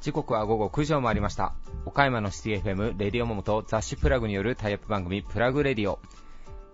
[0.00, 1.54] 時刻は午後9時を回りました。
[1.84, 5.98] 岡山のシティ FM レディオモモと雑誌プラグによるタイアップ番組プラグレディオ。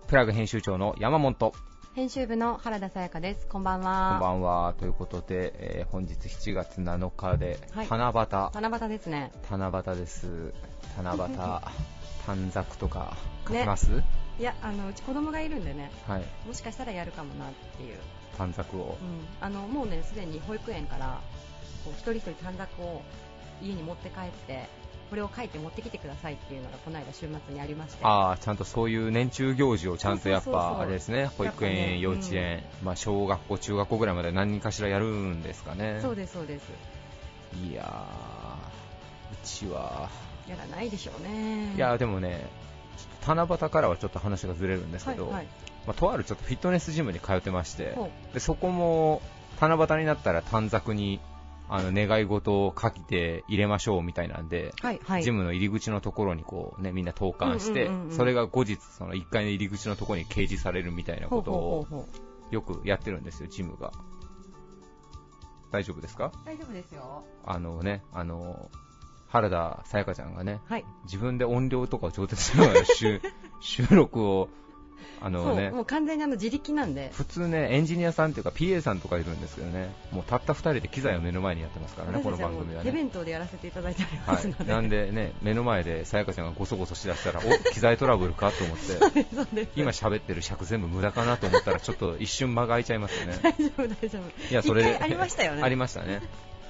[0.07, 1.51] プラグ編集長の山本。
[1.93, 3.47] 編集部の原田さやかです。
[3.47, 4.11] こんばんは。
[4.11, 4.73] こんばんは。
[4.79, 7.87] ということで、えー本日7月7日ではい。
[7.89, 9.33] 七夕、七夕ですね。
[9.51, 10.53] 七夕です。
[10.95, 11.19] 七夕。
[12.25, 14.03] 短冊とか書きます、
[14.39, 16.23] いやあのうち子供がいるんでねはい。
[16.45, 17.97] もしかしたらやるかもなっていう、
[18.37, 18.97] 短冊を。
[19.01, 21.19] うん、あのもうねすでに保育園から
[21.83, 23.01] こう一人一人短冊を
[23.61, 24.67] 家に持って帰って
[25.09, 28.05] これを書いて持ってきてくださいっていうのがこの間週末にありまして。
[28.05, 31.27] ああちゃんとそういう年中行事をちゃんとやっぱあれですね。
[31.37, 35.99] 保育園、ね幼稚園、まあ、小学校、中学校ぐらいまで何人かしらやるんですかね。
[36.01, 36.63] そうですそうです。
[37.63, 40.09] いやー、うちは、
[40.47, 41.73] やらないでしょうね。
[41.75, 42.45] いやでもね、
[43.27, 45.47] 七夕からはちょっと話がずれるんですけど、はいはい。
[45.85, 49.21] まあ、とあるちょっとフィットネスジムに通ってまして、ほでそこも
[49.59, 51.19] 七夕になったら短冊に
[51.69, 55.23] あの願い事を書いて入れましょうみたいなんで、うはいはい。
[55.23, 58.15] ジムの入り口のところにこう、ね、みんな投函して、うんうんうんうん。
[58.15, 62.07] それが後日、その1階の入り口のところに掲示されるみたいなことを
[62.51, 63.91] よくやってるんですよ、ジムが。
[65.71, 66.31] 大丈夫ですか？
[66.45, 67.25] 大丈夫ですよ。
[67.45, 68.71] あのね、あの、
[69.29, 70.85] 原田さやかちゃんがね、はい。
[71.05, 73.21] 自分で音量とかを調節しながら収
[73.59, 74.49] 収録を、
[75.19, 75.71] あのね。
[75.71, 77.11] もう完全にあの自力なんで。
[77.13, 82.89] 普通ね、エンジニアさんっていうか PA さんとかいるんですけどね、もうたった2人で機材を目の前にやってますからね、この番組はね。
[82.89, 93.39] 手弁当でやらせていただいておりまはい、すので、なんでね、目の前でさやかちゃんがごそごそしだしたら、お 機材トラブルかと思って、今喋ってる尺全部無駄かなと思ったら、ちょっと一瞬間が空いちゃいますよね。
[93.43, 94.51] 大丈夫大丈夫。
[94.51, 95.63] いや、それありましたよね。
[95.63, 96.21] ありましたね。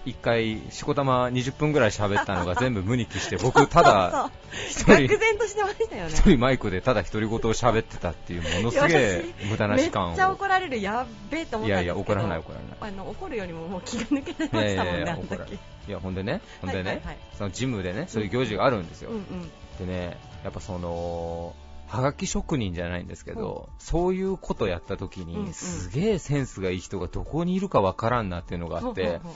[0.06, 4.32] 一回、しこたま20分ぐらい喋ったのが全部無に帰して、僕、ただ、
[4.70, 6.10] 一人愕然としてましたよね。
[6.10, 10.08] 一人マイクでただ独り言を喋ってたっていう、ものすげえ無駄な時間を。
[10.10, 10.82] めっちゃ怒られる。
[10.82, 11.84] やっべえと思ったんですけど。
[11.84, 12.92] いやいや、怒らない怒らない。
[12.94, 15.54] あの怒るよりももう気が抜けてまいやいしたもんねやいや、あの時。
[15.54, 15.60] い。
[15.88, 17.18] いや、ほんでね、ほんでね、はいはいはい。
[17.38, 19.12] そのジムでね、そういう行事があるんですよ。
[19.12, 19.86] うんうん。
[19.86, 21.56] でね、やっぱその、
[21.88, 25.54] はがき職人じゃないんですけど、そういうことやった時に、うんうん。
[25.54, 29.36] すげえセンスがいい人がどこにいるかわからんなっていうのがあって、ほうほうほ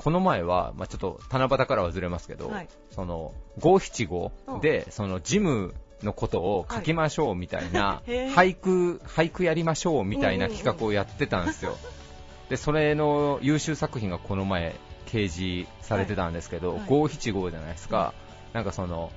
[0.00, 2.68] この前は、まあ、ちょっと七夕からはずれますけど、はい。
[2.90, 8.32] その五七五で、そのジムのことを書きましょうみたいな、 へー。
[8.32, 11.76] 俳句、俳句やりましょうみたいな企画をやってたんですよ。
[12.48, 14.74] で、それの優秀作品がこの前
[15.04, 16.82] 掲示されてたんですけど、はい。
[16.86, 18.14] 五七五じゃないですか。
[18.54, 19.12] なんかその、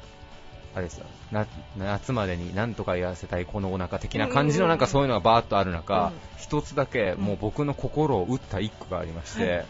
[0.75, 1.05] あれですよ。
[1.31, 6.13] な夏までになんとかやらせたいこのお腹的な感じのなんかそういうのがバーッとある中、うん。
[6.37, 9.63] 一つだけもう僕の心を打った一句がありまして、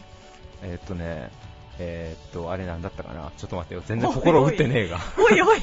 [0.64, 1.30] えーっとね、
[1.80, 5.60] えーっと、あれなんだったかな、ちょっと待ってよ、全然心を打ってねえが、おいおい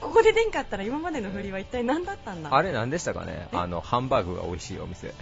[0.00, 2.54] ここで出んかったら今までの振りは一体何だったんだ？
[2.54, 3.56] あれなんでしたかね、え？
[3.56, 5.14] あのハンバーグが美味しいお店、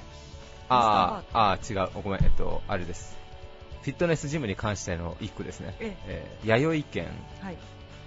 [0.68, 3.16] あーあー、違う、ごめん、えっと、あれです、
[3.82, 6.38] フィットネスジムに関しての一句ですね、ええ。
[6.44, 7.06] ー弥生県、
[7.40, 7.56] はい。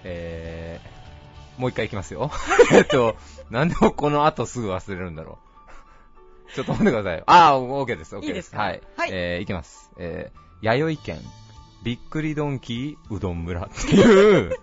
[0.04, 2.30] えー、もう一回いきますよ、
[2.72, 3.16] えっと、
[3.50, 5.38] なんでもこの後すぐ忘れるんだろ
[6.48, 6.52] う。
[6.54, 7.22] ちょっと待ってください。
[7.26, 8.28] あー、OK です、OK です。
[8.28, 8.58] いいですか？
[8.58, 8.82] はい。
[8.96, 9.10] はい。
[9.12, 9.90] えー、いきます。
[9.98, 11.20] えー、弥生県、
[11.82, 14.56] びっくりドンキーうどん村 っていう、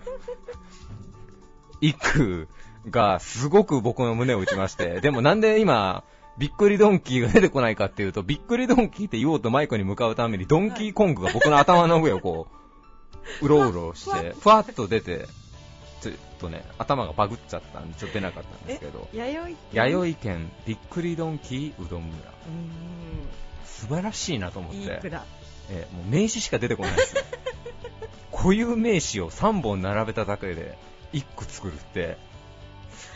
[1.82, 2.48] 一句
[2.90, 6.04] がすごく僕の胸を打ちまして、でもなんで今、
[6.38, 12.48] びっくりドンキーが出てこないかっていうと、びっくりドンキーって言おうとマイクに向かうために、ドンキーコングが僕の頭の上をこ
[13.42, 15.28] う、うろうろして、ふわっと出て、
[16.02, 20.52] ちょっとね、頭がバグっちゃったんで、ちょっと出なかったんですけど、弥生県？
[20.66, 22.30] びっくりドンキーうどん村。
[22.30, 22.34] う
[23.66, 24.88] 素晴らしいなと思っーんいい
[25.70, 27.24] えーもう名詞しか出てこないですよ。
[28.32, 30.78] 固有名詞を3本並べただけで
[31.14, 32.18] 1句作るって、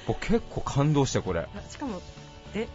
[0.07, 1.41] 僕結構感動してこれ。
[1.41, 2.01] あしかも
[2.53, 2.67] で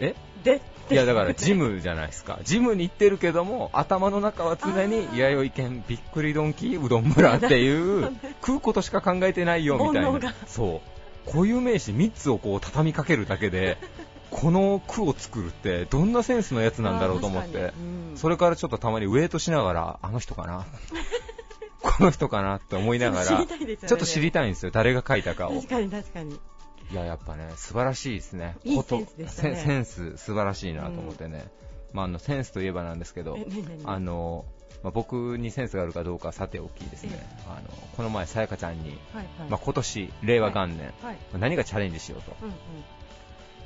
[0.00, 0.14] え？
[0.44, 0.60] で
[0.90, 2.38] いやだからジムじゃないですか。
[2.44, 10.34] ジムに行ってるけども、頭の中は常に弥生県びっくりドンキーうどん村っていう、食うことしか考えてないよみたいな。
[10.46, 10.80] そ
[11.26, 11.30] う。
[11.30, 13.78] 固有名詞3つをこう畳みかけるだけで、
[14.30, 17.58] この句を作るってどんなセンスのやつなんだろうと思って。
[17.58, 18.16] うん。
[18.16, 20.66] それからちょっとたまにウェイトしながら、あの人かな。
[21.82, 23.46] この人かなって思いながら、ね。
[23.76, 25.54] ちょっと知りたいんですよ、誰が書いたかを。
[25.54, 26.38] 確かに確かに。
[26.92, 28.56] いや、やっぱね、素晴らしいですね。
[28.64, 29.28] いいことセンスね。
[29.28, 31.46] セセンス、素晴らしいなと思ってね。
[31.92, 33.38] まあ、あの、センスといえばなんですけど
[33.84, 34.44] あの、
[34.82, 39.50] まあ、僕にセンスがあるかどうかはさておきですね、あの、この前、さやかちゃんに、はいはい。
[39.50, 41.14] まあ、今年、令和元年、はい。
[41.14, 42.54] まあ何がチャレンジしようと、うんうん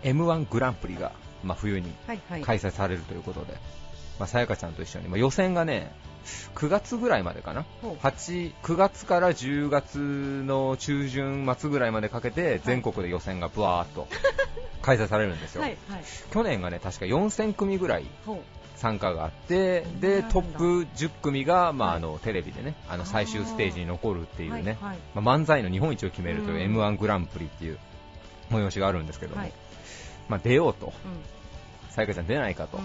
[0.03, 1.13] M1 グランプリが、
[1.45, 1.93] まあ、冬に
[2.43, 3.55] 開催されるということで、
[4.19, 5.93] まあ、さやかちゃんと一緒に、まあ、予選がね、
[6.55, 7.95] 9月ぐらいまでかな、ほう。
[7.95, 14.07] 8 9月から10月の中旬末ぐらいまでかけて、全国で予選がブワーっと
[14.83, 16.03] 開催されるんですよ、はいはい。
[16.31, 18.05] 去年がね確か4000組ぐらい
[18.77, 21.97] 参加があってでトップ10組が、まあ、はい。
[21.97, 24.79] あのテレビでねあの最終ステージに残るっていうね、
[25.15, 26.63] まあ、漫才の日本一を決めるといううん。
[26.63, 27.79] m 1グランプリっていう
[28.51, 29.53] 催しがあるんですけども、はい
[30.31, 30.87] まあ、出ようと。
[30.87, 31.91] うん。
[31.91, 32.85] さやかちゃん出ないかと、うん。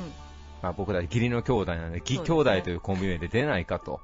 [0.62, 4.02] まあ、僕たち義理の兄弟なので義兄弟というコンビ名で出ないかと。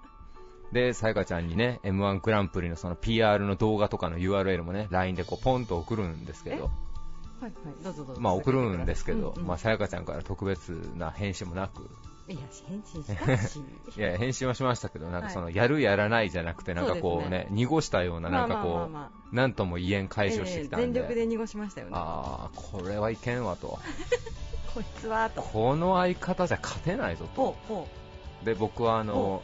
[0.71, 6.65] でさやかちゃんにね m 1グランプリのその PR の動画とかの URL もね LINE でこうポンと送るんですけど。
[6.65, 6.69] は
[7.41, 7.51] いはい。
[7.83, 8.21] どうぞどうぞ。
[8.21, 9.47] まあ送るんですけど、うんうん。
[9.47, 11.89] まあさやかちゃんから特別な返信もなく
[12.33, 13.59] いや返信したし。
[13.97, 15.33] いや返信はしましたけどなんかはい。
[15.33, 17.45] そのやるやらないじゃなくてなんかこうね。
[17.45, 21.93] ね濁したようななんかこまあうなんとも言えん返しをしてきたんで、ええ全力で濁しましたよね。
[21.95, 23.79] ああこれはいけんわと。
[24.73, 25.41] こいつはと。
[25.41, 27.55] この相方じゃ勝てないぞと。
[28.43, 29.43] で僕はあの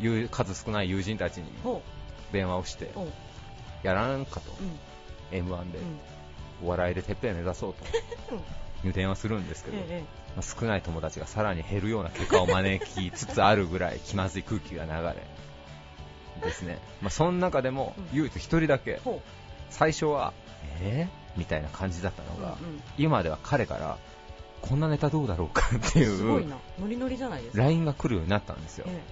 [0.00, 1.46] 友数少ない友人たちに
[2.32, 2.90] 電話をして
[3.82, 4.52] やらんかと。
[4.60, 4.78] うん。
[5.30, 6.00] m 1でうん。
[6.66, 7.74] お笑いでてっぺん目指そう
[8.32, 8.38] うん。
[8.82, 15.26] という電話するんですけど、ええまあ少ない友達がさらに減るような結果を招きつつあるぐらい気まずい空気が流れ
[16.42, 18.18] ですね、まあ、その中でもうん。
[18.18, 19.00] 唯一一人だけ
[19.70, 20.32] 最初は
[20.80, 22.82] えー、みたいな感じだったのが、うんうん。
[22.98, 23.98] 今では彼から
[24.62, 25.62] こんなネタどうだろうか？
[25.76, 26.16] っていう。
[26.16, 26.56] すごいな。
[26.80, 27.62] ノリノリじゃないですか。
[27.62, 28.86] LINE が来るようになったんですよ。
[28.88, 29.02] え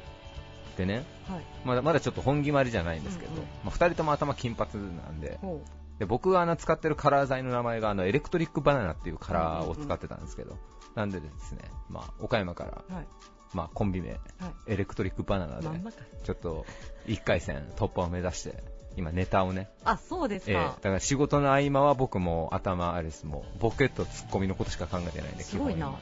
[0.79, 1.43] でねえはい。
[1.65, 3.39] まだまだちょっと本決まりじゃないんですけど、うん。
[3.39, 5.61] うんまあ、2人とも頭金髪なんでほ
[5.99, 10.57] で僕があの使ってるカラー剤の名前があのエレクトリックバナナっていうカラーを使ってたんですけど、
[10.95, 13.07] なんでですね、まあ、岡山から、うはい。
[13.55, 14.19] まあ、コンビ名はい。
[14.69, 15.69] エレクトリックバナナで
[16.25, 16.65] ちょっと
[17.07, 18.63] 1回戦突破を目指して
[18.97, 23.25] 今ネタをね、あそうですえーかだから仕事の合間は僕も頭あれです。
[23.25, 25.93] もうボケとツッコミのことしか考えてないんですごいな。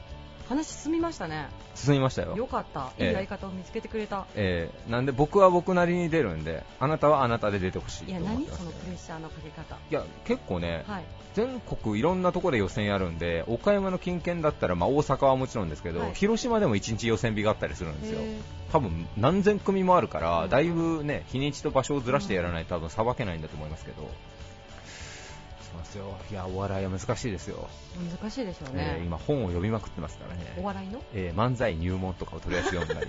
[0.49, 1.47] 話進みましたね。
[1.75, 2.35] 進みましたよ。
[2.35, 2.91] よかった。
[2.97, 3.07] ええ。
[3.07, 4.25] いいやり方を見つけてくれた。
[4.35, 9.75] えーなんで僕は僕なりに出るんであなたはあなたで出てほしいいやと思っ何そのプレッシャーのかけ方。
[9.75, 11.03] いや結構ね、はい
[11.33, 16.13] 全国いろんなところで予選やるんで岡山の近県だったら、まあ、大阪はもちろんですけど、はい。
[16.13, 18.19] 広島でも1日予選日があったりするんですよ。
[18.21, 18.39] へ
[18.71, 20.49] 多分何千組もあるから、うん。
[20.49, 24.03] だいぶね日にちと場所をずらしてやらないと多分さばけないんだと思いますけど、そ
[25.73, 26.17] うなんですよ。
[26.31, 28.97] いやお笑いは難しいですよ、え難しいでしょうね。
[28.97, 31.01] えー今本を読みまくってますからね、お笑いの？
[31.13, 33.07] えー漫才入門とかをとりあえず読んだり。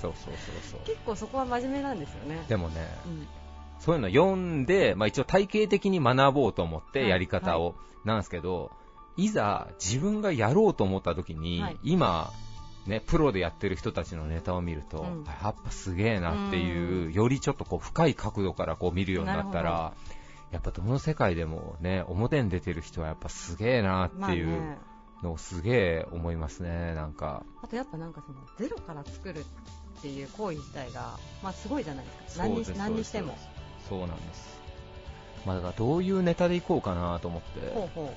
[0.00, 0.80] そうそうそうそう。
[0.86, 2.44] 結構そこは真面目なんですよね。
[2.48, 3.26] でもねうん
[3.80, 7.08] そういうの読んで、まあ、一応体系的に学ぼうと思ってはい。
[7.10, 8.70] やり方を、なんですけど、
[9.16, 11.78] いざ自分がやろうと思った時に、はい。
[11.82, 12.32] 今、
[12.86, 15.24] ね、プロでやってる人たちのネタを見ると、うん。
[15.24, 19.92] やっぱすげえなっていう、よりちょっとこう深い角度からこう見るようになったら、
[20.50, 24.78] やっぱどの世界でもね、表に出てる人はやっぱすげえなっまあていうね。
[25.22, 27.44] のをすげえ思いますね、なんか。
[27.62, 32.44] あとやっぱなんかそのゼロから作るっていう行為自体がまあすごいじゃないですか。
[32.44, 33.36] 何にしても
[33.88, 34.58] そうなんです。
[35.46, 38.10] まあ、だからどういうネタでいこうかなと思って、ほうほま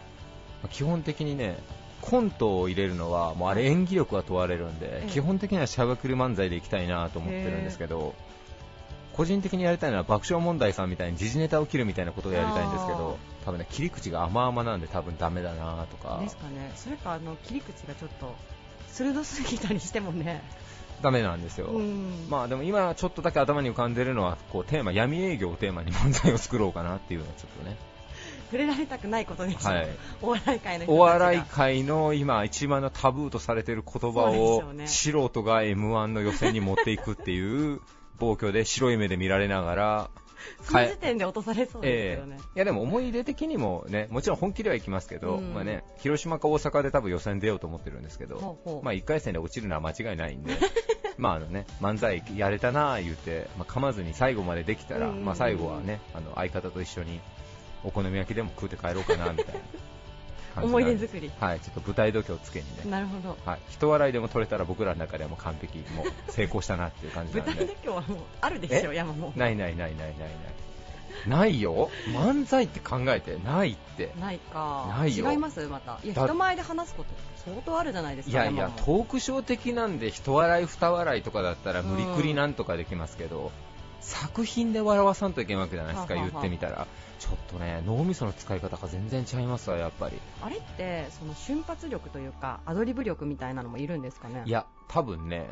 [0.66, 1.58] あ基本的にね、
[2.02, 5.10] コントを入れるのは、もうあれ演技力が問われるんで、ええ。
[5.10, 8.16] 基本的にはしゃべくり漫才でいきたいなと思ってるんですけど、
[9.14, 16.18] 個人的にやりたいのは爆笑問題さんみたいに時事ネタを切るみたいなことをやりたいんですけど、多分ね、切り口が甘々なんで多分ダメだなとか。
[16.20, 16.72] う、ですかね。
[16.76, 18.36] それかあの切り口がちょっと
[18.88, 20.44] 鋭すぎたりしてもね
[21.02, 21.68] ダメなんですよ。
[21.68, 22.28] うん。
[22.30, 27.78] まあでも今ちょっとだけ頭に浮かんでるのは、こうテーマ、闇営業をテーマに漫才を作ろうかなっていうのをちょっとね、
[28.46, 29.88] 触れられたくないことでしょ、はい。
[30.22, 37.80] お笑い界のお笑い界の今一番のタブーとされている言葉を素人が M1 の予選に持っていくっていう
[38.20, 40.10] 暴挙で白い目で見られながら、
[40.64, 45.54] その時点で落とされそうですよね、いやでも思い出的にもね、もちろん本気ではいきますけど、うん。
[45.54, 48.84] まあね、広島か大阪で多分予選出ようと思ってるんですけど、ほうほう。
[48.84, 50.54] まあ1回戦で落ちるのは間違いないんで、
[51.22, 55.12] まああのね、漫才やれたなあ言うて、まあ、噛まずに最後までできたら、うん。
[55.12, 57.20] うんうんまあ最後はね、あの相方と一緒に
[57.84, 59.62] お好み焼きでも食うて帰ろうかなみたいな。
[60.64, 61.32] 思い出作り。
[61.40, 63.38] はい、ちょっと舞台度胸つけにね、なるほど。
[63.46, 67.66] はい、人笑いでも取れたら僕らの中ではもう完璧、もう成功したなっていう感じ舞なんで。
[67.66, 69.32] 台で今日はもうあるでしょ山も。
[69.36, 70.30] ないないないないないない。
[71.28, 71.90] ないよ。
[72.14, 74.14] 漫才って考えて、ないって。
[74.20, 74.88] ないか。
[74.90, 75.32] ないよ。
[75.32, 75.68] 違います？
[75.68, 76.00] また。
[76.04, 77.10] いやだ人前で話すこと
[77.46, 83.52] 相当あるじゃないですかいやいや、トークショー的なんで、人笑い、二笑いとかだったら無理くりなんとかできますけど、
[84.00, 86.88] 作品で笑わさんといけんわけじゃないですか、ははは言ってみたら。
[87.20, 90.20] ちょっとね、脳みその使い方が全然違いますわ、やっぱり。
[90.42, 94.42] あれってその瞬発力というかアドリブ力みたいなのもいるんですかね？
[94.46, 95.52] いや、多分ね、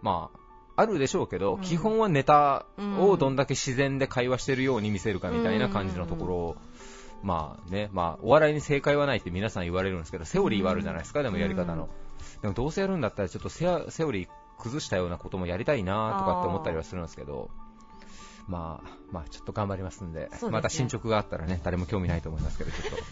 [0.00, 0.38] まあ、
[0.76, 1.60] あるでしょうけど、うん。
[1.62, 2.66] 基本はネタ
[2.98, 6.56] をどんだけ自然で会話してるように見せるかみたいな感じのところを、
[7.22, 11.88] まあね、まあ、お笑いに正解はないって皆さん言われるんですけど、セオリーはあるじゃないですか、でもやり方の。
[12.40, 17.50] でもどうせやるんだったら、ちょっとセオリー崩したようなこともやりたいなとかって思ったりはするんですけど、
[18.48, 20.50] まあ、まあ、ちょっと頑張りますんで、ですね。
[20.50, 23.02] また進捗があったらね、誰も興味ないと思いますけど、ちょっと、せ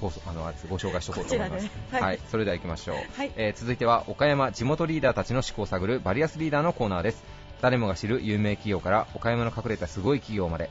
[0.00, 1.66] ごあのご紹介しておこうと思います。
[1.66, 2.04] こちらで。
[2.04, 2.16] は、はい。
[2.16, 3.32] いそれでは行きましょう、はい。
[3.36, 7.22] えー続いては岡山地元リーダーたちの思考を探るバリアスリーダーのコーナーです。
[7.60, 10.68] 誰もが知る有名企業から岡山の隠れたすごい企業まで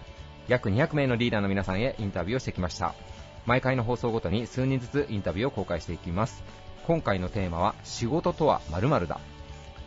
[0.47, 2.93] 約200名のリーダーの皆さんへインタビューをしてきました。
[3.45, 6.43] 毎回の放送ごとに数人ずつインタビューを公開していきます。
[6.85, 9.19] 今回のテーマは仕事とは〇〇だ。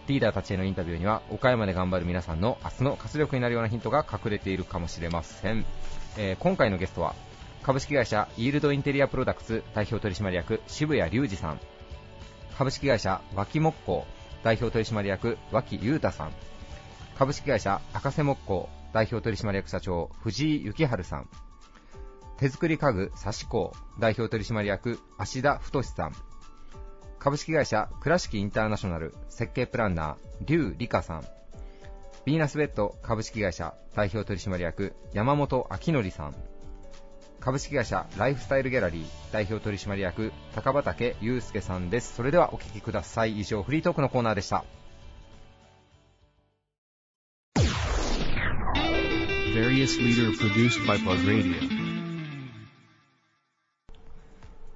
[0.06, 5.64] リーダーたちへのインタビューには岡山で頑張る皆さんの明日の活力になるようなヒントが隠れているかもしれません、
[6.18, 7.14] えー今回のゲストは
[7.64, 11.60] 株式会社イールドインテリアプロダクツ代表取締役渋谷隆二さん。
[12.58, 14.04] 株式会社脇木工
[14.42, 16.32] 代表取締役脇裕太さん。
[17.16, 21.28] 株式会社赤瀬木工代表取締役社長藤井幸春さん。
[22.36, 26.12] 手作り家具差し工代表取締役芦田太さん。
[27.18, 31.20] 株式会社倉敷インターナショナル設計プランナー劉理香さん。
[31.22, 36.53] ヴィーナスベッド株式会社代表取締役山本明則さん。
[37.44, 42.14] 株式会社ライフスタイルギャラリー代表取締役高畑祐介さんです。
[42.14, 43.38] それではお聞きください。
[43.38, 44.64] 以上フリートークのコーナーでした。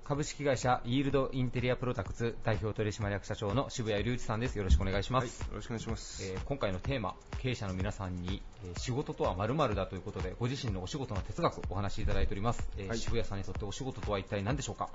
[0.09, 6.25] 株式会社イールドインテリアプロダクツ代表取締役社長の渋谷隆一さんですよろしくお願いします、よろしくお願いします。
[6.25, 14.89] えー今回のテーマ経営者の皆さんに、えー仕事とは〇〇だということでご自身のお仕事の哲学お話しいただいております、えーはい渋谷さんにとってお仕事とは一体何でしょうか？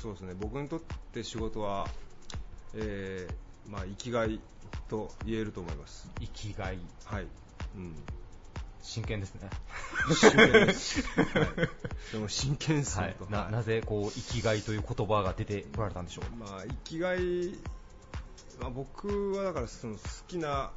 [0.00, 0.80] そうですね、僕にとっ
[1.12, 1.86] て仕事は、
[2.72, 4.40] えーまあ、生きがい
[4.88, 6.10] と言えると思います。
[6.18, 7.26] 生きがいはい。
[7.76, 7.94] うん。
[8.88, 9.50] 真剣ですね
[10.14, 11.02] 真剣です。
[11.02, 11.26] はい。
[12.12, 13.16] でも真剣ですはい。
[13.28, 16.36] ななぜこう生きがいという言葉が出てこられたんでしょう？
[16.36, 17.50] まあ、生きがい、
[18.60, 20.70] まあ、僕はだからその好きな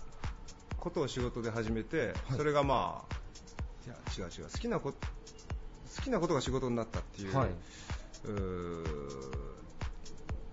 [0.78, 3.16] ことを仕事で始めて、はいそれがまあ、
[3.86, 4.98] いや、違う違う、好きなこと、
[5.96, 7.50] 好きなことが仕事になったっていう、はい
[8.26, 8.84] うー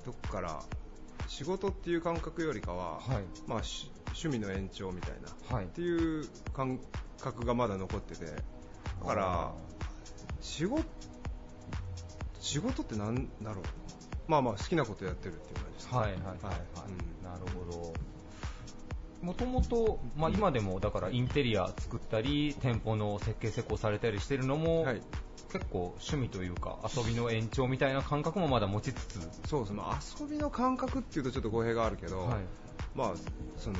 [0.04, 0.62] とこから、
[1.26, 5.12] 仕事っていう感覚よりかは、はいまあ、し趣味の延長みたい
[5.50, 5.64] な、はい。
[5.66, 6.78] っていう感
[7.20, 8.32] 覚がまだ残ってて、だ
[9.06, 9.52] から、
[10.40, 10.84] 仕事、
[12.40, 13.64] 仕事ってなんだろう。
[14.28, 15.98] まあまあ好きなことやってるっていう感じですね。
[15.98, 16.56] はいはいはいはい、
[16.88, 17.24] うん。
[17.24, 17.92] なるほど。
[19.22, 25.02] もともと、まあ、今でもだからインテリア作ったり店舗の設計施工されたりしてるのも、はい、
[25.52, 29.70] 結構趣味というか遊びの延長みたいな感覚もまだ持ちつつ、そうです。
[29.70, 32.38] ね、まあ遊びの感覚っていうとちょっと語弊があるけど、はい
[32.98, 33.12] まあ
[33.56, 33.76] その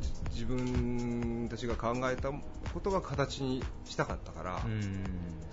[0.00, 2.30] じ自分たちが考えた
[2.72, 5.04] ことが形にしたかったから、うん。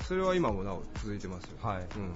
[0.05, 1.57] それは今もなお続いてますよ。
[1.63, 1.81] はい。
[1.81, 2.13] うん。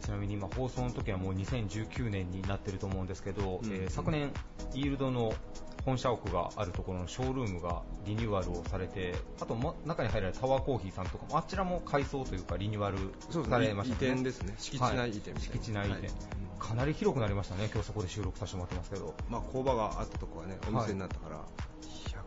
[0.00, 3.70] ちなみに今放送の時はもう2019年になってると思うんですけど、うん。
[3.72, 4.32] えー昨年
[4.74, 5.32] イールドの
[5.84, 12.98] 本社屋があるところのショールームがリニューアルをされてあとも中に入られたタワーコーヒーさんとかもあちらも改装というかリニューアル
[13.44, 14.10] されね、移ましたね。
[14.10, 16.06] 転ですね、敷地内移転敷地内移転。
[16.06, 16.16] はい。
[16.58, 19.14] かなり広くなりましたね今日そこで収録させてもらってますけど。
[19.28, 21.44] まあ、工場があったところはね、お店になったから、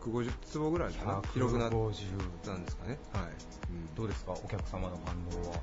[0.04, 2.98] 150坪ぐらいかな、広くなった150んですかね。
[3.12, 3.22] はい。
[3.70, 3.94] うん。
[3.94, 5.56] どうですかお客様の反応は？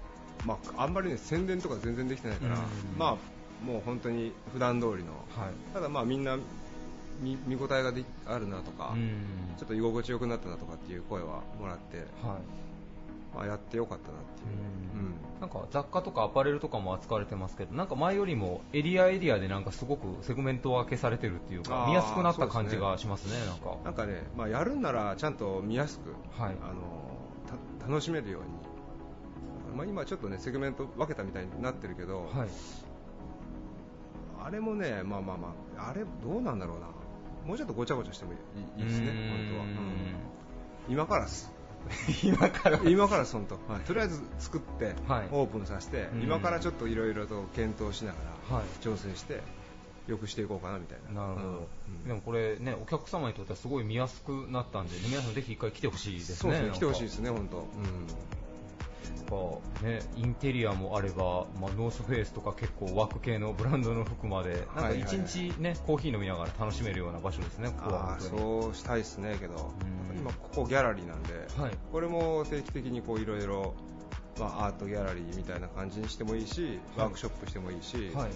[0.46, 2.62] まあ、あんまりね宣伝とか全然できてないから、うん。
[2.98, 3.18] まあ
[3.64, 5.74] もう本当に普段通りの、はい。
[5.74, 6.38] ただまあみんな
[7.22, 9.56] 見見応えがであるなとか、うん。
[9.58, 12.08] ちょっと居心地よくなったなとかっていう声はもらって、はい。
[13.36, 15.16] まあ、やってよかったなっていう、うん。
[15.42, 23.44] なんか雑貨とかアパレルとかも扱われてますけどなんか前よりもエリアエリアでなんかすごくセグメント分けされてるっていうか見やすくなった感じがしますね。
[23.48, 23.76] なんか。
[23.84, 26.56] なんかね、まあ、やるんならちゃんと見やすく、はい。
[26.62, 26.76] あの
[27.82, 32.50] た楽しめるように、まあ、今ちょっとねセグメント分けたみたいになってるけど、はい。
[34.46, 36.88] あれもね、まあまあまあ、あれどうなんだろうな、
[37.46, 38.36] もうちょっとごちゃごちゃしてもい
[38.82, 39.64] いですね、本当は。
[39.64, 40.94] うん。
[40.94, 41.52] 今からです。
[42.24, 42.80] 今から。
[42.86, 45.28] 今からです、本当、はい、とりあえず作って、はい。
[45.32, 46.22] オープンさせて、うん。
[46.24, 48.18] 今からちょっといろいろと検討しなが
[48.50, 48.66] ら、はい。
[48.82, 49.42] 調整して、
[50.08, 51.22] よくしていこうかなみたいな。
[51.22, 51.48] なるほど、
[51.88, 52.08] うん。
[52.08, 57.58] でもこれねお客様にとってはすごい見やすくなったんで皆さんぜひ一回来てほしいですねそうですね、来てほしいいですね、本当。
[57.58, 57.66] うん
[59.82, 65.02] ねインテリアもあれば、まあ、ノースフェイスとか結構枠系のブランドの服までなんかはいはい。
[65.02, 69.74] 一日ね、コーヒー飲みながら楽しめるような場所ですねここはそうしたいですねけど、
[70.14, 70.20] うん。
[70.20, 71.72] 今ここギャラリーなんで、はい。
[71.92, 73.74] これも定期的にこういろいろ
[74.40, 77.06] まあアートギャラリーみたいな感じにしてもいいし、はい。
[77.06, 78.30] ワークショップしてもいいし、はい。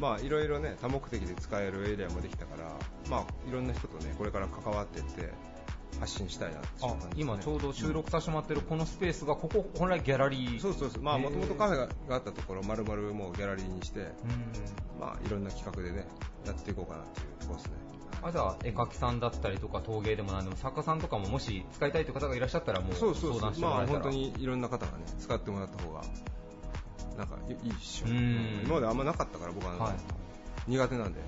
[0.00, 2.70] まあいろいろね多目的で使えるエリアもできたから、
[3.08, 5.32] まあいろんな人とねこれから関わっていって
[6.00, 7.22] 発信したいなっていうあ感じですね。
[7.22, 10.60] 今ちょうど収録させてもらってるこのスペースがここ本来ギャラリー。
[10.60, 11.02] そうそうそう。
[11.02, 15.00] まあもともとカフェががあったところ丸々もうギャラリーにして、うん。
[15.00, 16.06] まあいろんな企画でね
[16.44, 17.62] やっていこうかなっていうところで。
[17.64, 17.72] すね。
[18.22, 24.00] あじゃあ絵描きさんだったりとか陶芸でも何でも作家さんとかももし使いたいという方がいらっしゃったらもう相談してもらえたら。
[24.00, 26.02] 本当にいろんな方がね使ってもらった方が
[27.16, 28.62] なんかいいいっしょ、うん。
[28.64, 29.94] 今まであんまなかったから僕ははい。
[30.66, 31.20] 苦手なんで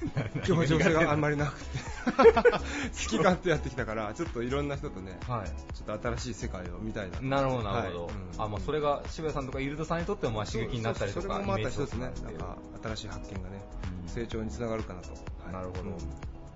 [0.44, 1.78] 協調性があんまりなくて。
[2.10, 5.74] 好き勝手やってきたからちょっといろんな人とねはい。
[5.74, 8.14] ちょっと新しい世界を見たいなとなるほど、なるほど、はい。
[8.14, 8.42] うん。
[8.42, 12.10] あまあ、それが渋谷さんとかイールドさんにとってもまあ刺激になったりとか、それもまた一つね。
[12.24, 13.62] なんか新しい発見がね、
[14.04, 14.08] うん。
[14.08, 15.16] 成長につながるかなと、は
[15.50, 15.96] いなるほどうん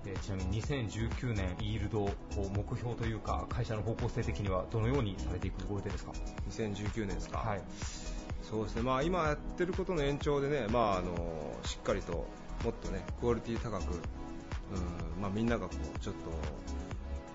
[0.07, 2.11] えーちなみに2019年、イールドを
[2.55, 6.11] 目標というか、会社の方向性的にはどのようにされていくご予定ですか。
[6.51, 7.61] 2019年ですか、はい、
[8.43, 12.27] そうですね、まあ、今やってることの延長でね、まあ、あのしっかりと
[12.63, 16.21] もっとねクオリティ高く、うんまあ、みんながこうちょっと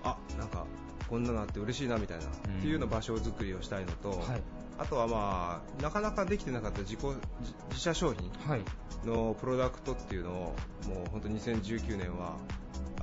[0.03, 0.65] あなんか
[1.09, 2.29] こんなのあって嬉しいなみたいな、っ
[2.61, 4.41] ていうような場所作りをしたいのと、はい、
[4.77, 8.61] あとはまあなかなかできてなかった自己自自社商品はい、
[9.05, 10.33] のプロダクトっていうのを
[10.87, 12.37] もう本当2019年は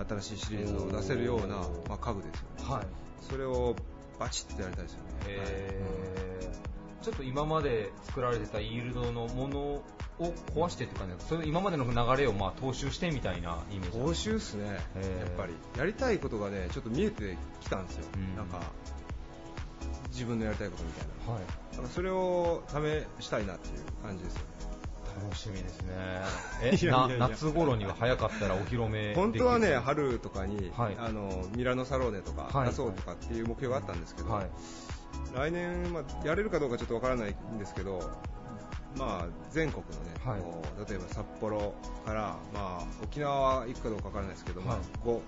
[0.09, 1.57] 新しいシリーズを出せるような
[1.89, 2.87] まあ、家具ですよね、はい。
[3.21, 3.77] それを
[4.19, 5.05] バチッとやりたいですよね。
[5.27, 9.85] えーちょっと今まで作られてたイールドのものを
[10.55, 13.99] 壊してっていうかね、それ今までの流れをまあ踏襲してみたいなイメージ。
[13.99, 14.73] 報酬っすね、や
[15.27, 18.37] っぱりやりたいことがねちょっと見えてきたんですよ、うん。
[18.37, 18.61] なんか
[20.11, 21.33] 自分のやりたいことみたいな。
[21.35, 21.77] はい。
[21.77, 24.47] なんかそれを試したいなっていう感じですよね。
[25.23, 25.95] 楽しみですね。
[26.81, 30.97] いやい夏頃には早かったらお披露目本当はね春とかに、はい。
[30.99, 32.69] あのミラノサローネとかはい。
[32.71, 34.51] 出そうとかっていう目標があったんですけど、はい。
[35.35, 38.01] 来年、まあ、やれるかどうかちょっとわからないんですけど、
[38.97, 40.91] まあ、全国のね、はい。
[40.91, 44.85] 例えば札幌から、まあ、沖縄は行くかどうかわからないですけど、まあはい。
[45.05, 45.21] 5,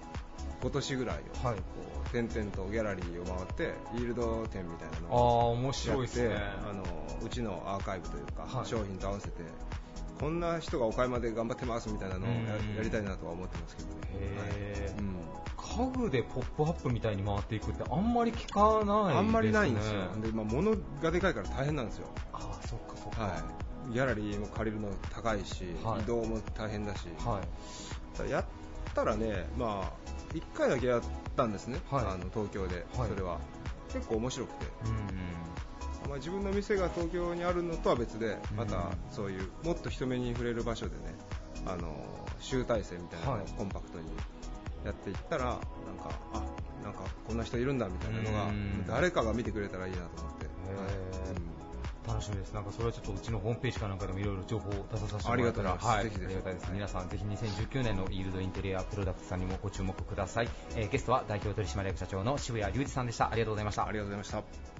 [0.63, 1.57] 5都市ぐらいを、はい。
[1.57, 1.63] こ
[2.07, 6.35] う点々とギャラリーを回ってイールド展みたいなああ、のを面やって、白いですね。
[6.69, 6.83] あの
[7.25, 8.67] うちのアーカイブというか、はい。
[8.67, 9.43] 商品と合わせて
[10.21, 13.95] こんな人がお買いまで頑張ってますみたいなのをやりたいなとは思ってますけどね。
[14.39, 14.50] はい。
[14.99, 15.17] うん。
[15.57, 19.19] 家具でポップアップみたいに回っていくってあんまり聞かないですね。
[19.19, 23.23] あんまりないんですよ、でまあ、物がでかいから大変なんですよ、ああ、そっかそっか。
[23.23, 23.39] は
[23.89, 26.03] い、ギャラリーも借りるの高いし、はい。
[26.03, 27.41] 移動も大変だし、は
[28.26, 28.30] い。
[28.30, 28.45] やっ
[28.95, 31.02] たらね、まあ、1回だけやっ
[31.37, 32.04] たんですね、はい。
[32.04, 33.09] あの東京で、はい。
[33.09, 33.39] それは。
[33.93, 35.50] 結構面白くて、うん。
[36.08, 41.15] まあ、自分の店が東京にあるのとは別で、またうんそういうもっと人目に触れる場所でね、
[41.67, 41.95] あの
[42.41, 44.06] 集大成みたいなのをはいコンパクトに
[44.84, 45.60] やっていったら、なんか、
[46.32, 46.43] あ
[46.82, 50.47] なんかこんな人いるんだみたいなのがうん、誰かが見てくれたらいいなと思って。
[50.47, 51.60] はいうん
[52.06, 52.52] 楽しみです。
[52.52, 56.71] なんかそれはちょっとうちのホームページかなんかでもいろいろ情報を出させてもらったらありがとうございますはい、ありがたいです。
[56.73, 60.49] 皆さんぜひ2019年のイールドインテリアプロダクツさんにもご注目ください。
[60.76, 63.30] えーゲストは代表取締役社長の渋谷隆二さんでした。
[63.30, 63.86] ありがとうございました。
[63.86, 64.79] ありがとうございました。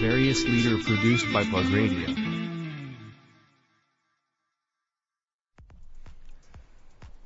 [0.00, 2.08] Various leader produced by Plug Radio.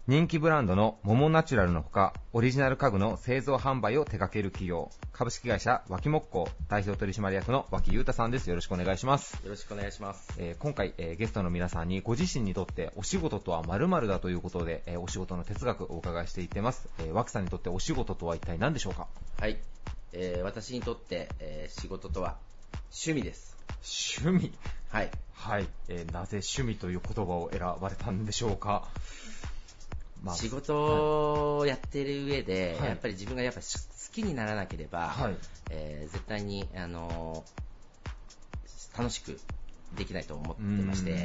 [0.08, 8.48] 人気ブランドのモモナチュラルのほか、オリジナル家具の製造販売を手掛ける企業、株式会社脇木工代表取締役の脇裕太さんです。
[8.48, 9.34] よろしくお願いします。
[9.44, 10.34] よろしくお願いします。
[10.38, 16.88] えー今回、えーゲストの皆さんにご自身にとってお仕事とは〇〇だということで、えーお仕事の哲学をお伺いしていってます。
[16.98, 19.06] えー脇さんにとってお仕事とは一体何でしょうか
[19.38, 19.56] はい。
[20.12, 22.36] えー私にとって、えー仕事とは
[22.90, 23.56] 趣味です。
[24.20, 24.52] 趣味？
[24.90, 25.10] はい。
[25.34, 28.88] はい、えーなぜ趣味という言葉を選ばれたんでしょうか？
[30.22, 35.36] まあ仕事をやっている上で、はいやっぱり自分がやっぱり好きにならなければ、はい
[35.70, 39.40] えー絶対に、あのー楽しく
[39.96, 41.16] できないと思ってましてうん、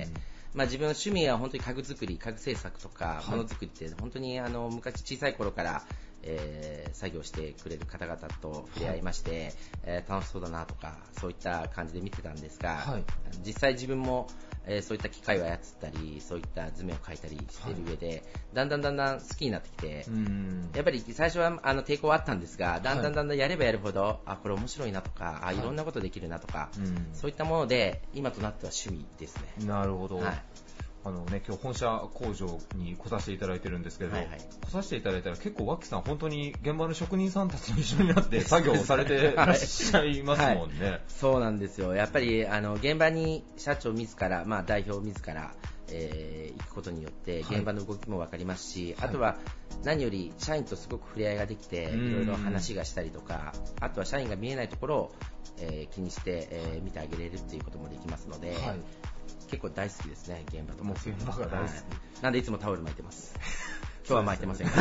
[0.53, 5.83] まあ、自分の趣味は本当に家具作り、家具製作とか、はいものづくりって本当にあの昔小さい頃から、
[6.27, 13.03] えー作業してくれる方々と触れ合いまして、えー楽しそうだなとかそういった感じで見てたんですが、はい。
[13.45, 14.27] 実際自分も、
[14.65, 20.69] えーそういった機械を操ったりそういった図面を描いたりしている上で、だんだんだんだん好きになってきて、うん。
[20.73, 27.09] やっぱり最初はあの抵抗はあったんですが、だんだんだんだんやればやるほど、あ、これ面白いなとか、あ、いろんなことできるなとか、うん。
[27.13, 29.65] そういったもので、今となっては趣味ですね。
[29.65, 30.17] なるほど。
[30.17, 30.43] はい
[31.07, 34.39] あのね、今日本社工場に来させていただいてるんですけど、はいはい。
[34.65, 40.99] 来させていただいたら結構脇さん本当に現場の職人さんたちと一緒になって 作業をされてらっしゃいますもんね。
[41.07, 41.95] そうなんですよ。
[41.95, 45.53] やっぱり、あの、現場に社長自ら、まあ代表自ら、
[45.89, 47.57] えー行くことによって、はい。
[47.57, 49.09] 現場の動きもわかりますし、はい。
[49.09, 49.37] あとは、
[49.85, 52.11] 何より社員とすごく触れ合いができて、うん。
[52.11, 55.15] いろいろ話がしたりとか、あとは社員が見えないところを、
[55.59, 58.79] えー気にして、えー見てあげれるっていうこともできますので、はい
[59.47, 60.79] 結構大好きですね、現場と。
[60.79, 60.83] か。
[60.83, 61.71] もう現場が大好き。
[61.71, 61.83] はい
[62.21, 63.35] なんでいつもタオル巻いてます。
[64.07, 64.67] 今日は巻いてません。
[64.67, 64.73] が。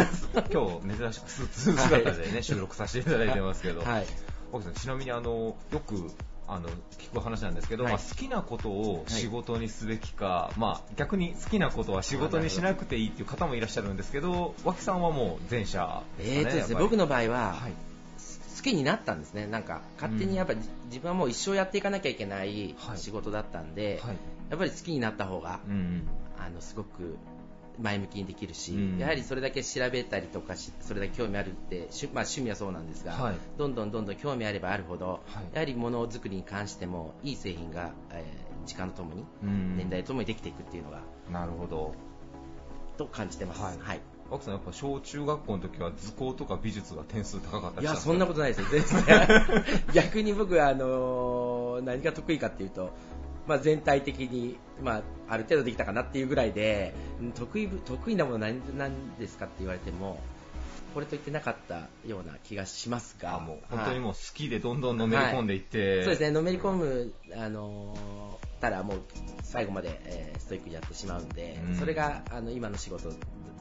[0.50, 4.06] 今日珍しくスーツ姿でね、収録させていただいてますけど、はい。
[4.52, 6.10] 脇さんちなみにあのよく
[6.48, 7.92] あの聞く話なんですけど、はい。
[7.94, 17.56] まあ、好きなことを仕事にすべきか、まあ、逆に好きなことは仕事にしなくていいっていう方もいらっしゃるんですけど脇さんはもう前者えーとですね、僕の場合は、
[18.70, 22.98] きになったんですね、なんか勝手にやっぱり自分はもう一生やっていかなきゃいけないはい。
[22.98, 24.16] 仕事だったんで、はい。
[24.50, 26.02] やっぱり好きになった方が、うん
[26.38, 27.16] あのすごく
[27.78, 28.98] 前向きにできるし、うん。
[28.98, 33.36] やはりそれだけ調べたりとかし、それだけ興味あるって、趣まあ、趣味はそうなんですが、はい。
[33.58, 35.44] どんどんどんどん興味あればあるほど、はい。
[35.52, 39.76] やはりものづくりに関しても、いい製品が、えー時間とともに、うん。
[39.76, 41.00] 年代とともにできていくっていうのが、
[41.30, 41.94] なるほど。
[42.96, 43.62] と感じてます。
[43.62, 43.78] はい。
[43.78, 49.54] はい奥さんやっぱ小中学校の時は図工とか美術が点数高かったいや、そんなことないですよ、全然。
[49.94, 52.90] 逆に僕は、あのー何が得意かっていうと、
[53.46, 60.18] まあ、全体的に、まあ、ある程度できたかなっていうぐらいで、うん得意ぶ得意なもの何何ですかって言われても、
[60.94, 66.04] これと言ってなかったような気がしますが、あもう本当にもはう好きでどんどんのめり込んでいって、い。
[66.04, 69.02] そうですね、のめり込む、あのーたらもう
[69.42, 71.76] 最後まで、えーストイックにやってしまうんで、うん。
[71.76, 73.10] それがあの今の仕事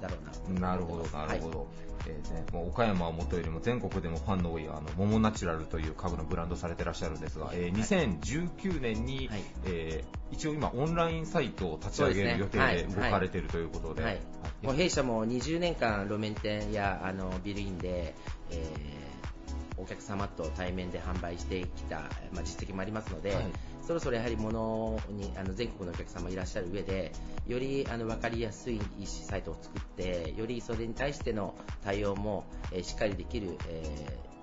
[0.02, 0.16] だろ
[0.50, 0.70] うな。
[0.72, 1.52] なるほど、なるほど。
[1.52, 1.68] ど。
[2.08, 9.44] えーね、もう岡山はもとよりも全国でもファンの多いあのモモナチュラルという家具のブランドされてらっしゃるんですが、えー2019年に、はい。
[9.66, 14.20] えー一応今オンラインサイトを立ち上げる予定で動かれているということで、はい、
[14.62, 18.14] もう弊社も20年間路面店やあのビルインで、
[18.52, 19.06] えー
[19.78, 21.98] お客様と対面で販売してきた、
[22.34, 23.46] まあ、実績もありますので、はい。
[23.86, 27.12] そろそろやはり物にあの全国のお客様いらっしゃる上で
[27.46, 34.35] よりあの分かりやすいサイトを作ってよりそれに対しての対応も、えーしっかりできる、えー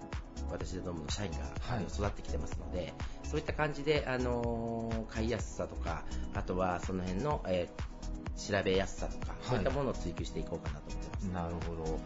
[0.53, 1.85] 私どもの社員がはい。
[1.85, 2.93] 育ってきてますので、
[3.25, 7.93] そういった感じで、あのー買いやすさとかあとはその辺の、えー
[8.35, 11.25] 調べやすさとか、そういったものを追求していこうかなと思ってます。
[11.25, 12.01] なるほど。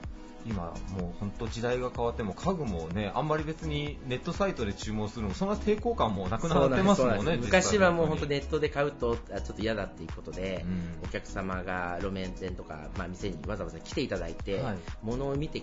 [0.48, 11.08] 今もう本当時代が変わっても家具もねあんまり別にネットサイトで注文するのもそんな抵抗感もなくなってますもんね昔はもう本当ね、ネットで買うとあちょっと嫌だっていうことで、うん。
[11.08, 14.76] お客様が路面店とか、まあ、店にわざわざ来ていただいて、はい。
[15.02, 15.62] 物を見て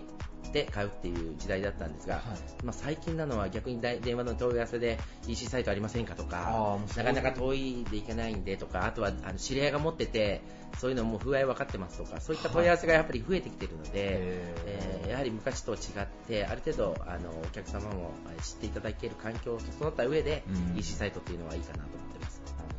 [0.51, 2.63] で買うっていう時代だったんですが、はい。
[2.65, 10.41] まあ、最近なのは逆に電話の問い合わせで EC サイトありませんかとかなかなか遠いで行けないんでとかあとはあの知り合いが持ってて
[10.79, 14.63] そういうのも不合分かってますとかそういった問い合わせがやっぱり増えてきているので、へー。
[14.67, 15.79] えーやはり昔と違っ
[16.27, 20.79] てある程度あのお客様もえー知っていただける環境を整った上で、うん。
[20.79, 22.02] EC サイトっていうのはいいかなと。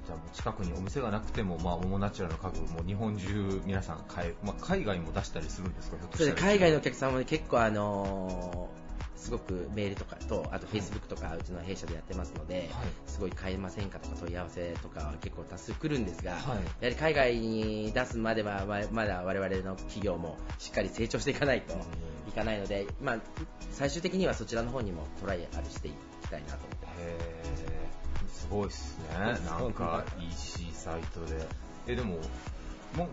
[0.06, 5.96] じゃあもう近くにお店がなくても、まあ、モモナチュラルの家具も日本中皆さん買え、まあ、海外も出したりするんですか？
[6.16, 8.84] ひょ海外のお客様で結構あのー
[9.16, 12.68] すごくメールとかとあとフェイスブックとかうちの弊社でやってますので、はい。
[13.06, 16.40] すごい買えませんかとか問い合わせとかは結構多数来るんですが、はい。
[16.42, 21.72] やはり海外に出すまではままだ我々の企業もしっかり成長していかないと
[22.28, 23.18] いかないので、まあ、
[23.70, 28.03] 最終的にはそちらの方にもトライアルしていきたいなと思ってます。
[28.34, 29.38] すごいっすね。
[29.46, 31.46] なんか EC サイトで。
[31.86, 32.18] えでも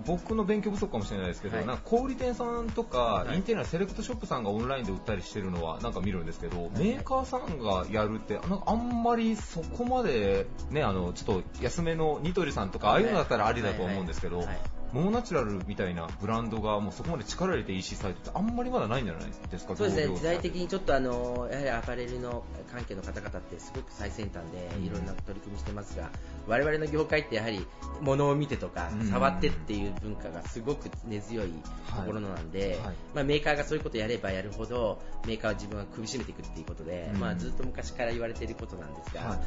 [0.06, 1.66] 僕の勉強不足かもしれないですけど、はい。
[1.66, 3.38] なんか小売店さんとか、はい。
[3.38, 6.80] インテリアセレクトショップさんがオンラインで売ったりしてるのはなんか見るんですけど、い。
[6.80, 14.48] メーカーさんがやるってなんかあんまりそこまでねあのちょっと安めのニトリさんとかああいうのだったらありだと思うんですけど、はい。
[14.48, 19.76] はいモモナチュラルみたいなブランドがもうそこまで力入れて EC サイトってあんまりまだないんじゃないですか？
[19.76, 20.16] そうですね。
[20.16, 26.10] 時代的にちょっとあのやはりアパレルの関係の方々ってすごく最先端でうんいろんな取り組みしてますが、
[26.48, 27.66] 我々の業界ってやはり
[28.02, 29.08] 物を見てとかうん。
[29.10, 31.48] 触ってっていう文化がすごく根強い
[31.96, 32.96] ところなんで、はい。
[33.16, 37.20] まあ、メーカーがそういうことやればやるほどメーカーは自分が首絞めていくっていうことで、うん。
[37.20, 39.40] まあ、ずっと昔から言われていることなんですが、はい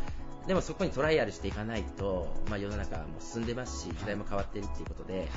[0.46, 5.28] でもそこにトライアルしていかないと、まあ、世の中も進んでますし時代も変わっているっていうことで、はい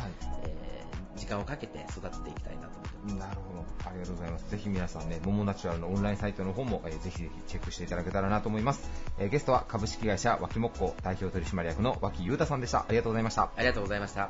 [0.43, 0.77] えー
[1.17, 3.15] 時間をかけて育てていきたいなと思ってます。
[3.15, 3.89] なるほど。
[3.89, 4.51] ありがとうございます。
[4.51, 8.87] ぜひ皆さんね、モモナチュラルのオンラインサイトの方も、えーぜひぜひチェックしていただけたらなと思います。
[9.17, 12.81] えーゲストは株式会社脇木工代表取締役の脇優太さんでした。
[12.81, 13.43] ありがとうございました。
[13.43, 14.29] ありがとうございました。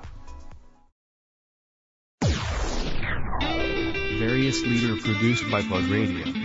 [4.19, 6.37] Various leader produced by Plug Radio.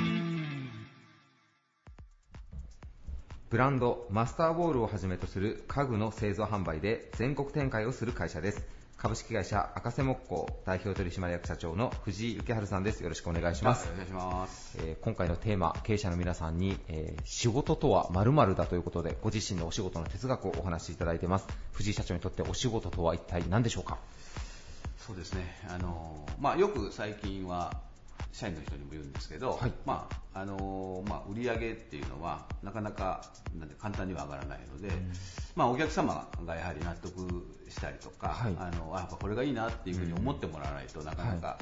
[3.52, 8.62] ブランドマスターボールをはじめとする家具の製造販売で全国展開をする会社です。
[8.96, 13.02] 株式会社赤瀬木工代表取締役社長の藤井幸春さんです。
[13.02, 13.90] よろしくお願いします。
[13.92, 14.78] お願いします。
[14.78, 21.46] えー今回のテーマ、経営者の皆さんに、えー仕事とは〇〇だということで、ご自身のお仕事の哲学をお話しいただいています。
[21.72, 23.98] 藤井社長にとってお仕事とは一体何でしょうか？
[24.96, 25.58] そうですね。
[25.68, 27.74] あのまあよく最近は
[28.32, 29.72] 社員の人にも言うんですけど、はい。
[29.84, 33.22] まああのまあ売上っていうのはなかなか
[33.58, 34.90] なんで簡単には上がらないので、
[35.54, 38.54] まあお客様がやはり納得したりとか、はい。
[38.58, 41.58] あのあやっぱこれがいいなっていうふうに思ってもらわないとなかなか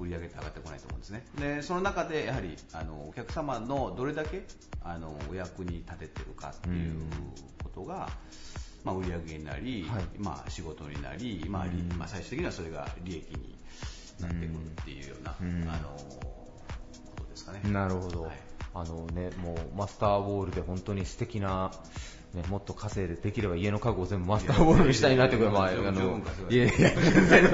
[0.00, 1.24] 売上って上がってこないと思うんですね。
[1.38, 4.42] でその中でやはりあのお客様のどれだけ
[4.82, 6.94] あのお役に立ててるかっていう
[7.62, 8.08] ことが。
[8.84, 10.04] まあ、売上になり、はい。
[10.18, 11.98] まあ、仕事になり、まありうん。
[11.98, 13.58] まあ、最終的にはそれが利益に
[14.20, 15.68] なってくるっていうような、うん。
[15.68, 15.88] あの
[17.16, 17.60] ことですかね。
[17.64, 18.32] なるほど、はい。
[18.74, 21.72] ああのね、もうマスターウォールで本当に素敵な、
[22.34, 27.50] ね、もっと稼いでできれば家の家具を全部マスターウォールにしたいなってことは、まあ、のいやいや、全然、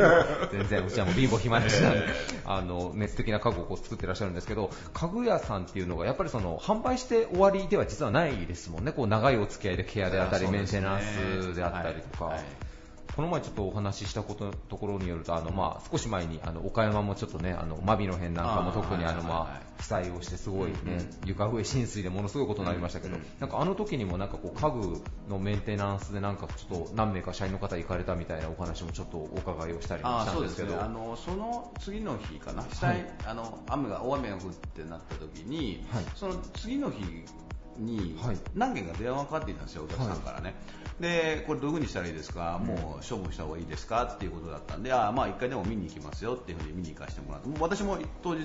[0.53, 2.07] 全然、うちはもう貧乏暇なしなんで、
[2.45, 12.37] あの、ね、素敵な家具をこう作ってらっしゃるんですけど、家具屋さんっていうのが、やっぱりその、販売して終わりでは実はないですもんね、こう、長いお付き合いでケアであったり、メンテナンスであったりとか。
[13.17, 19.25] はいはいこの前ちょっとお話ししたことところによると、あのまあ少し前にあの岡山もちょっとね、あのマビの辺なんかも特にあのはいはいはい。
[19.25, 30.83] まあ被災をしてすごいね、床上浸水でものすごいことになりましたけど、なんかあの時にもなんかこう家具のメンテナンスでなんかちょっと何名か社員の方行かれたみたいなお話もちょっとお伺いをしたりもあしたんでけど、そうですすね。
[30.83, 36.05] あのその次の日かな、被災あの雨が大雨が降ってなった時に、はい。
[36.15, 37.05] その次の日
[37.79, 38.39] にはい。
[38.55, 40.55] 何件か電話がかかっていたんですよ、お客さんからね。
[41.01, 44.05] で、これどういうふうにしたらいいですか、もう処分した方がいいですか？
[44.05, 48.45] っていうことだったんで、あまあ一回でも見に行きますよっていうふうに見に行かせてもらって、もう私も当日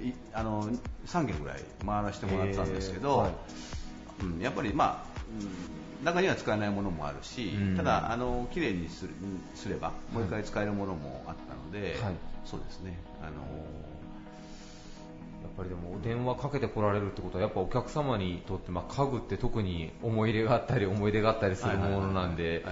[0.00, 0.68] いあの
[1.06, 3.32] 3件ぐらい回らせてもらったんですけど、はい。
[4.22, 5.06] うん、やっぱりまあ、
[6.00, 7.76] うん、中には使えないものもあるし、うん。
[7.76, 9.06] ただあの綺麗にす
[9.68, 12.14] ればもう一回使えるものもあったので、はい。
[12.44, 12.98] そうですね。
[13.20, 13.32] あの
[15.56, 22.64] ぱりでもお電話かけてこられるってことはやっぱお客様にとって、まあ、家具って特に思い入れがあったり思い出があったりするものなんで、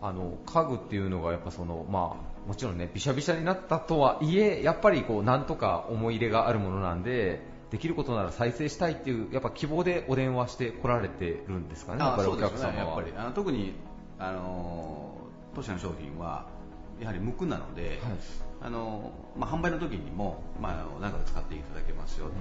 [0.00, 12.72] 家具っていうのがやっぱその、まあ、もちろんねびしゃびしゃになったとはいえやっぱりこうなんとか思い入れがあるものなんでできることなら再生したいっていうやっぱ希望でお電話して来られてるんですかね、やっぱりお客様は。
[12.72, 12.78] ね。
[12.78, 13.74] やっぱりあの特に
[14.18, 15.12] あの
[15.54, 16.46] 当社の商品は
[17.00, 17.98] やはり無垢なので、
[18.62, 22.32] あのまあ、販売の時にも、まあ、あの長く使っていただけますよと、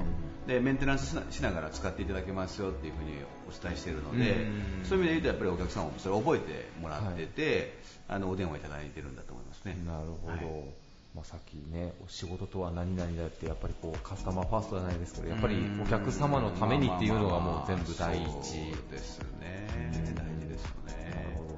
[0.47, 3.11] でメンテナンスしながら使っていただけますよっていうふうに
[3.47, 4.85] お伝えしているので、うん。
[4.85, 9.77] そういう意味で言うとやっぱりお客様もそれを覚えてもらってて、あのお電話いただいてるんだと思いますね。
[9.85, 10.65] なるほど、はい。
[11.15, 18.27] まあ、さっきね、お仕事とは何々だって、やっぱりこうカスタマーファーストじゃないですけど、やっぱりお客様のためにっていうのがもう全部第一。
[18.91, 19.67] ですね、
[20.15, 21.37] 大事ですよなるね。
[21.37, 21.55] ほど。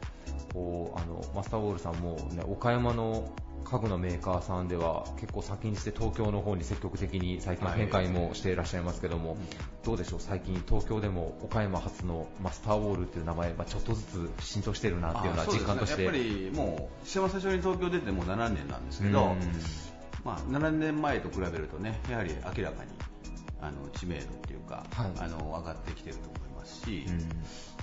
[0.53, 3.31] こうあのマスターウォールさんも、ね、岡山の
[3.69, 9.37] 家具のメーカーさんでは結構先にして東京の方に積極的に最近は展開もしていらっしゃいますけども、
[9.83, 15.73] どうでしょう、最近東京でも岡山発のマスターウォールっていう名前、まあ、ちょっとずつ浸透してるなっていうようなあそうですね。
[15.73, 16.03] 実感として。
[16.03, 19.39] やっぱりもう、一番最初に東京出てもう7年なんですけど、うん。
[20.23, 22.91] まあ、7年前と比べるとね、やはり明らかに
[23.61, 25.11] あの知名度っていうか、はい。
[25.19, 27.29] あの上がってきてると思いますし、うん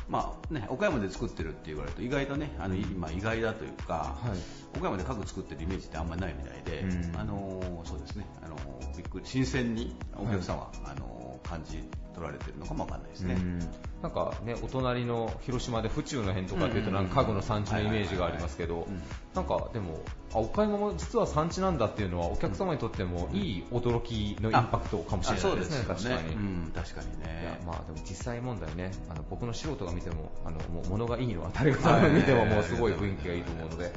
[0.08, 4.78] まあね、岡山で作ってるって言われると意外とね、あの今意外だというか、はい。
[4.78, 7.16] 岡山で家具作ってるイメージってあんまりないみたいで、うん。
[7.16, 8.56] あのそうですね、あの
[8.96, 11.82] びっくり新鮮にお客様、あの感じ
[12.14, 13.34] 取られてるのかもわかんないですね。
[13.34, 13.60] うん
[14.04, 18.86] なんかね、お隣の広島で府中の辺とかっていうと、なんか家具の産地のイメージがありますけど
[19.34, 19.98] なんかでも、
[20.34, 26.34] あ岡山も実は産地なんだっていうのは、お客様にとってもいい驚きのインパクトかもしれないですね、あそう確かに。
[26.34, 27.60] うん、確かにいやね。
[27.64, 33.90] まあでも実際問題ね、あの僕の素人が見ても、あのもう物がいいのは誰が見てももうすごい雰囲気がいいと思うので、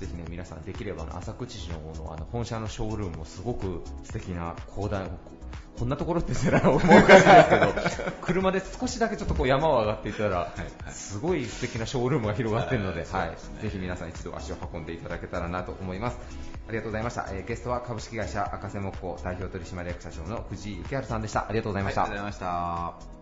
[0.00, 5.10] ぜひね皆さんできれば浅口市の方のあの本社のショールームもすごく素敵な広大
[5.78, 10.52] こんなところって言ったら思い返すんですけど、 車で少しだけちょっとこう山を上がっていたら、
[10.90, 16.18] すごい素敵なショールームが広がっているので、はいぜひ皆さん一度足を運んでいただけたらなと思います。
[16.68, 17.26] ありがとうございました。
[17.30, 21.46] えーゲストは株式会社赤瀬木工代表取締役社長の藤井幸春さんでした。
[21.48, 22.02] ありがとうございました。
[22.02, 23.19] はいありがとうございました。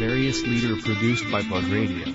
[0.00, 2.06] Various leader produced by Bug Radio.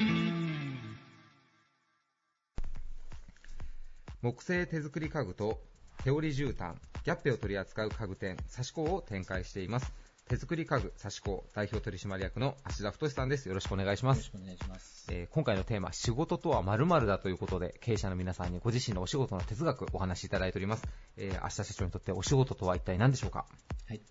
[4.22, 5.60] 木製手作り家具と
[6.04, 9.92] 手織り絨毯、ギャッペを取り扱う家具店、刺し子を展開しています。
[10.30, 13.50] 手作り家具刺し子代表取締役の芦田太さんです。
[13.50, 14.32] よろしくお願いします。
[14.34, 15.06] お願いします。
[15.12, 20.84] えー今回のテーマ、仕事とは〇〇だということで、経営者の皆さんにご自身のお仕事の哲学お話しいただいております。
[21.18, 23.46] えー、芦田社長にとってお仕事とは一体何でしょうか？
[23.90, 24.02] はい。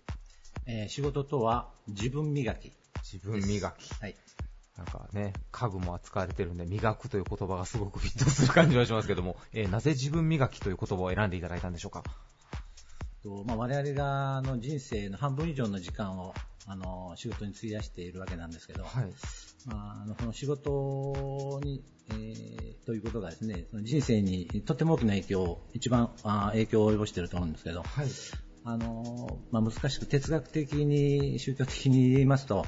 [0.67, 2.71] えー仕事とは自分磨き。
[3.01, 3.93] 自分磨き。
[4.01, 4.15] はい。
[4.77, 12.03] なんかね、家具も扱われてるんで、磨くという言葉がすごくフィットする感じがしますけども、えーなぜ自分磨きという言葉を選んでいただいたんでしょうか？
[13.23, 16.33] とまあ、我々があの人生の半分以上の時間を
[16.65, 19.13] あの仕事に費やしているわけなんですけど、はい。
[19.65, 28.07] まあ、あのこの仕事に、えーということがですね、その人生にとても大きな影響を、一番あ影響を及ぼしていると思うんですけど、はい。
[28.65, 32.65] あのまあ、難しく哲学的に、宗教的に言いますと、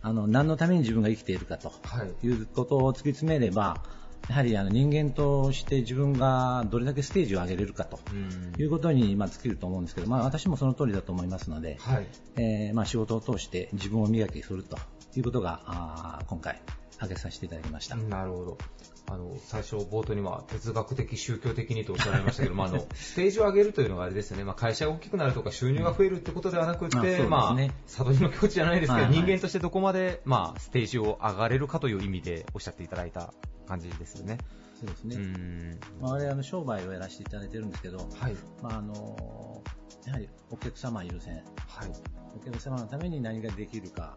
[0.00, 2.26] あの何のために自分が生きているかとはい。
[2.26, 3.82] いうことを突き詰めれば、
[4.28, 12.06] やはりあの人間として自分がどれだけステージを上げれるかとうんいうことにまあ尽きると思うんですけど、まあ、私もその通りだと思いますので、はい。
[12.36, 14.78] えーまあ、仕事を通して自分を磨きすると
[15.14, 16.62] いうことがあー今回
[16.96, 17.96] 挙げさせていただきました。
[17.96, 18.58] なるほど。
[19.06, 33.32] あの、最初冒頭には哲学的、宗教的にとおっしゃられましたけど、まあ、あの、 ステージを上げるというのがあれですよね、まあ、会社が大きくなるとか収入が増えるってことではなくて、まあ、悟りの境地じゃないですけど、はいはい人間としてどこまで、まあ、ステージを上がれるかという意味でおっしゃっていただいた
[33.66, 34.38] 感じですよね。
[34.80, 35.16] そうですね。
[35.16, 35.80] うん。
[36.00, 38.36] まあ、我々あの商売をやらせていただいてるんですけど、はい。
[38.62, 39.62] まあ、あの
[40.06, 42.23] やはりお客様優先、はい。
[42.36, 44.16] お客様のために何ができるか、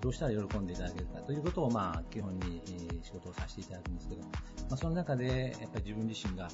[0.00, 4.28] どうしたら喜んでいただけるかということを、まあ、基本にえー仕事をさせていただくんですけど、ま
[4.72, 6.48] あ、その中でやっぱり自分自身が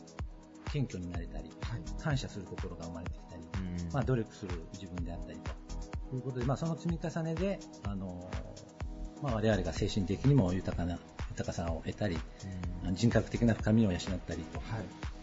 [0.73, 2.03] 謙虚になれたり、はい。
[2.03, 5.39] 感謝する心が生まれてきたり、うんまあ、努力する自分であったり
[6.11, 8.29] ということで、まあ、その積み重ねで、あの
[9.23, 10.99] まあ、我々が精神的にも豊かな
[11.31, 12.19] 豊かさを得たり、
[12.95, 14.65] 人格的な深みを養ったりとは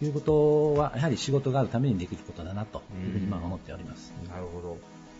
[0.01, 0.05] い。
[0.05, 4.13] いうことは、やはり仕事があるためにできることだなというふうにまあ思っております。
[4.29, 4.77] なるほど。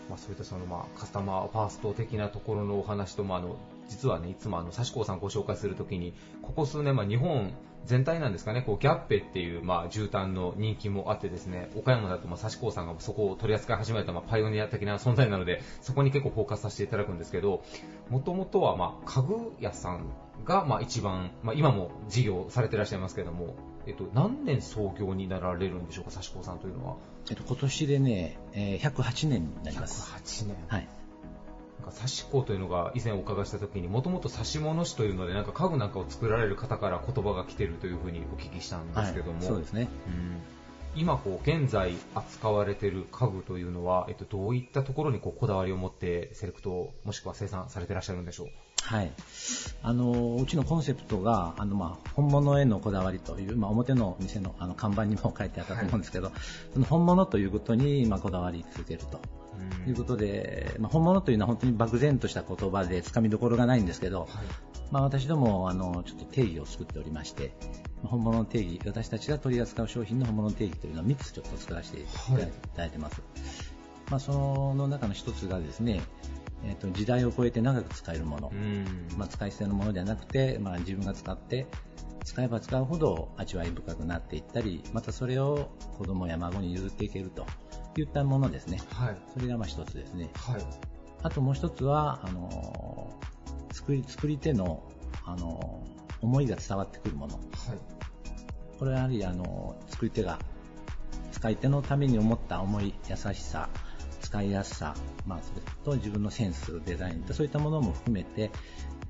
[0.08, 3.56] まあ、そういったその、まあ、カスタマーファースト的なところのお話と、まあ、あの、
[3.88, 7.52] 実はね、いつもあの、サシコさんご紹介するときに、ここ数年、まあ、日本
[7.84, 17.62] 全体なんですかね、こう、ギャッペっていう、まあ、絨毯の人気もあってですね、岡山だと、まあ、サシコさんがそこを取り扱い始めた、まあ、パイオニア的な存在なので、そこに結構フォーカスさせていただくんですけど、
[18.10, 20.06] もともとは、まあ、家具屋さん
[20.44, 23.54] が、まあ、一番、まあ、今も事業されていらっしゃいますけども、
[23.86, 26.96] えっと、何年創業になられるんでしょうか、サシコさんというのは。
[27.30, 30.12] えっと、今年でね、えー108年になります。
[30.12, 30.56] 108年。
[30.68, 30.88] はい。
[31.80, 39.88] なんか刺し子というのが以前お伺いしたときにもともと刺し物師というのでなんか家具なんかを作られる方から言葉が来てるというふうにお聞きしたんですけども、はい、そうですね。
[40.06, 40.58] うん
[40.96, 48.48] 今こう現在扱われている家具というのは、えっと、どういったところにこうこだわりを持ってセレクトもしくは生産されていらっしゃるんでしょう？
[48.88, 49.12] はい。
[49.82, 56.32] あの、うちのコンセプトが、あの、まあ、本物へのこだわりという、まあ、表の店のあの看板にも書いてあったと思うんですけど、
[56.72, 59.20] その本物ということに、まあ、こだわり続けると。
[59.86, 64.28] いうことで、まあ、本物というのは本当に漠然とした言葉でつかみどころがないんですけど、
[64.92, 67.52] まあ、私どもあのちょっと定義を作っておりまして、
[68.02, 73.20] まあ本物の定義、私たちが取り扱う商品の本物の定義というのを3つちょっと作らせていただいてます。
[74.10, 74.32] まあ、そ
[74.74, 76.00] の中の1つがですね、
[76.64, 78.52] えー、と時代を超えて長く使えるもの、
[79.16, 81.66] まあ、使い捨てのものではなくて、まあ、自分が使って
[82.24, 87.46] 使えば使うほど味わい深くなっていったりまたそれを子供や孫に譲っていけると
[87.96, 90.62] いったものですね、はい、それがまあ一つですね、はい、
[91.22, 93.10] あともう一つはあの
[93.72, 94.82] 作り作り手の
[95.24, 95.82] あの
[96.20, 97.44] 思いが伝わってくるもの、はい、
[98.78, 100.38] これはやはりあの作り手が
[101.32, 103.68] 使い手のために思った思い優しさ
[104.28, 104.94] 使いやすさ、
[105.26, 108.50] まあ、それと自分のセンス、デザインそういったものも含めて、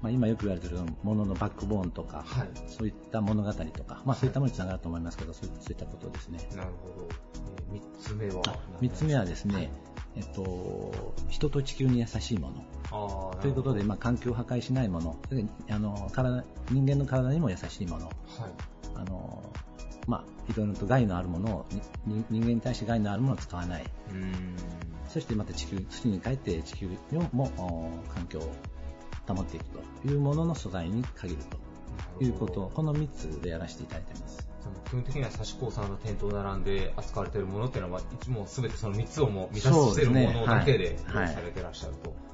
[0.00, 6.38] まあ、今よく言われているもののバックボーンとか、はい、そういった物語とか、まあ、そういったものにつながると思いますけど、はい、そういったことですね。
[6.54, 7.08] なるほど。
[7.72, 8.42] えー、3つ目は
[8.80, 9.70] 3つ目はですね、はい、
[10.14, 12.52] えっと、人と地球に優しいも
[12.92, 13.34] の。
[13.42, 15.18] ということで、まあ、環境を破壊しないもの、
[15.68, 18.06] あの体人間の体にも優しいもの。
[18.06, 18.14] はい、
[18.94, 19.42] あの
[20.06, 21.66] まあ、いろいろと害のあるものを
[22.06, 23.84] 人間に対して害のあるものを使わない。
[25.08, 26.90] そしてまた地球、土に帰って地球
[27.32, 27.50] も
[28.14, 28.52] 環境を
[29.26, 31.42] 保っていくというものの素材に限る
[32.18, 34.48] ということ、この3つでやらせていただいています。
[34.86, 42.27] 基本的には刺し子さんの店頭並んで扱われているものっていうのは、いも全てその3つをも満たしているものだけで用意されていらっしゃると。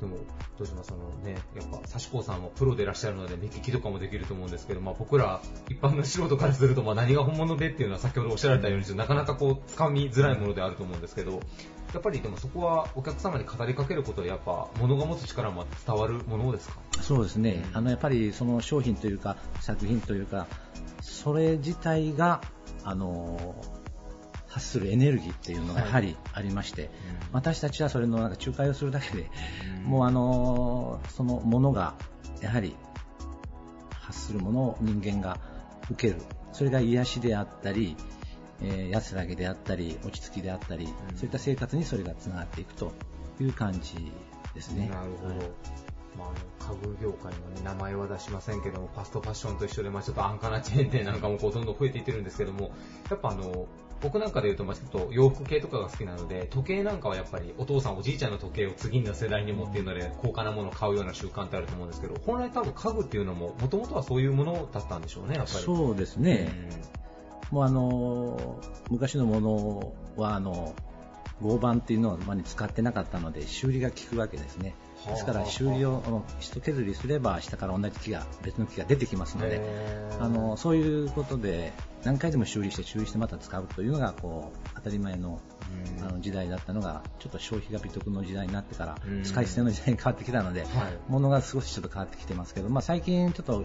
[0.00, 0.16] でも、
[0.58, 11.40] どうしますそのね、やっぱ、刺し子さんもプロでいらっしゃるので、目利きとかもできると思うんですけど、まあ僕ら、一般の素人からすると、まあ何が本物でっていうのは先ほどおっしゃられたように、なかなかこう、掴みづらいものであると思うんですけど、
[11.92, 16.76] やっぱりでもそこはお客様に語りかけることで、やっぱ、物が持つ力も伝わるものですか？
[17.02, 17.64] そうですね。
[17.72, 20.46] あの、やっぱりその商品というか、作品というか、
[21.00, 22.42] それ自体が、
[22.84, 23.54] あの、
[24.50, 26.90] 発するエネルギーっていうのがやはりありまして、はい、
[27.32, 29.30] 私たちはそれのなんか仲介をするだけで、
[29.78, 31.94] うん、もうあのそのものが
[32.42, 32.74] やはり
[33.92, 35.38] 発するものを人間が
[35.90, 36.20] 受ける。
[36.52, 37.96] それが癒しであったり、
[38.60, 42.92] えー、安らぎであったり落ち着きであったり、うん、そういった生活にそれがつながっていくと
[43.40, 44.12] いう感じ
[44.52, 44.88] ですね。
[44.88, 45.46] なるほど、はい。
[46.18, 52.72] まあ、あの家具業界の、ね、名前は出しませんけども、ファストファッションと一緒で、まあ、ちょっと安価なチェーン店なんかもこうどんどん増えていってるんですけども、
[53.08, 53.68] やっぱあの、
[54.02, 65.64] 僕なんかで言うと、まあ、ちょっと洋服系とかが好きなので、時計なんかはやっぱりお父さん、おじいちゃんの時計を次の世代にもっていうので、高価なものを買うような習慣ってあると思うんですけど、本来多分家具っていうのも、もともとはそういうものだったんでしょうね、やっぱり。
[65.64, 66.50] そうですね。
[67.50, 70.74] うん、もうあの、昔のものは、あの、
[71.42, 74.74] 合板っていうのをまに使ってなかったので、修理が効くわけですね。
[75.06, 79.60] ですから修理を一削りすれば下から同じ木が別の木が出てきますので
[80.20, 81.72] あのそういうことで
[82.04, 85.40] 何回でも修理して修理してまた使うというのがこう当たり前の
[86.00, 90.70] あの時代だったのがちょっと消費が美徳の時代になってから使い捨ての時代に変わってきたので、はい、
[91.08, 93.64] 物が少しちょっと変わってきてますけど、まあ、最近ちょっと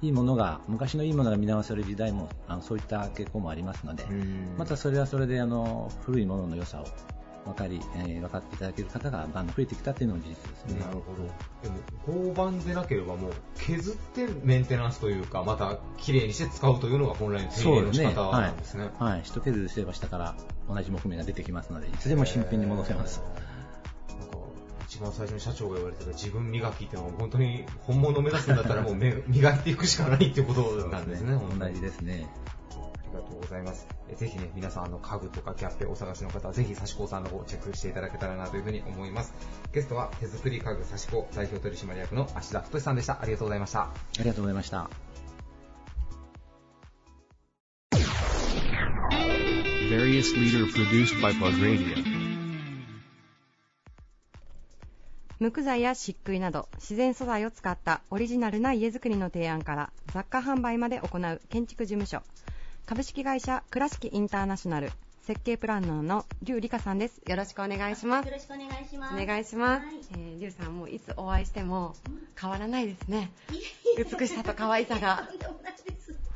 [0.00, 4.04] いいものが昔のいいものが見直せる時代もあのそういった傾向もありますので、
[4.56, 6.86] またそれはそれであの古いものの良さを
[7.44, 10.80] 分かり、えー分かっていただける方がだんだん増えてきたっていうのも事実ですね。
[10.80, 11.22] なるほど。
[11.62, 18.90] でも、交番でなければもう削ってメンテナンスというか、また綺麗にして使うというのが本来の手入れの仕方なんですね。
[18.98, 19.12] はい。
[19.12, 19.20] はい。
[19.24, 20.34] 一削りすれば下から
[20.68, 23.22] 同じ木目が出てきますので、いつでも新品に戻せます。
[24.18, 24.36] なんか
[24.88, 32.26] 一番最初に社長が言われてた自分磨きっていうのは本当に本物を目指すんだったらもうめ磨いていくしかないっていうことなんですね、同じですね。
[33.08, 33.86] ありがとうございます。
[34.10, 39.32] えぜひね、皆さん、あの、家具とかキャップお探しの方は、ぜひ、サシコさんの方をチェックしていただけたらなというふうに思います。
[39.72, 43.20] ゲストは、手作り家具サシコ代表取締役の芦田太さんでした。
[43.20, 43.82] ありがとうございました。
[43.82, 44.90] ありがとうございました。
[49.90, 52.18] Various leader produced by Plug Radio.
[55.40, 62.22] 無垢材や漆喰など自然素材を使ったオリジナルな家づくりの提案から雑貨販売まで行う建築事務所
[62.88, 67.20] 株式会社倉敷インターナショナル設計プランナーの劉理香さんです。
[67.28, 68.26] よろしくお願いします。
[68.26, 69.22] よろしくお願いします。
[69.22, 69.96] お願いします、はい。
[70.12, 71.94] えー、劉さんもういつお会いしても
[72.40, 73.30] 変わらないですね。
[73.98, 75.28] 美しさと可愛さが。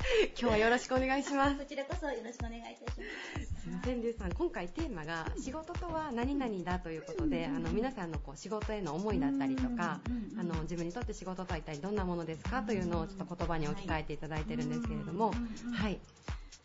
[0.38, 1.56] 今日はよろしくお願いします。
[1.56, 3.62] こちらこそよろしくお願いいたします。
[3.62, 12.62] すみません、リュウさん、今回テーマが仕事とは何々だということで、あの皆さんのこう仕事への思いだったりとか、うんあの自分にとって仕事とは一体どんなものですか？
[12.62, 15.32] というのをちょっと言葉に置き換えていただいてるんですけれども、
[15.72, 16.00] はい、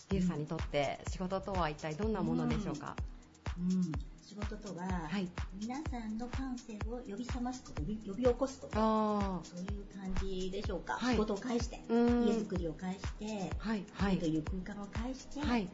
[0.09, 2.95] リュウさんにとって仕事とは一体どんなものでしょうか？
[3.59, 3.91] うん、
[4.27, 5.29] 仕事とは、はい。
[5.57, 10.95] 皆さんの感性を呼び覚ますこと、呼び起こすこと、あそういう感じでしょうか。
[10.95, 11.13] はい。
[11.13, 12.27] 仕事を介して、うん。
[12.27, 14.17] 家づくりを介して、あ、はい、はい。
[14.17, 15.69] と、いう空間を介して、はい、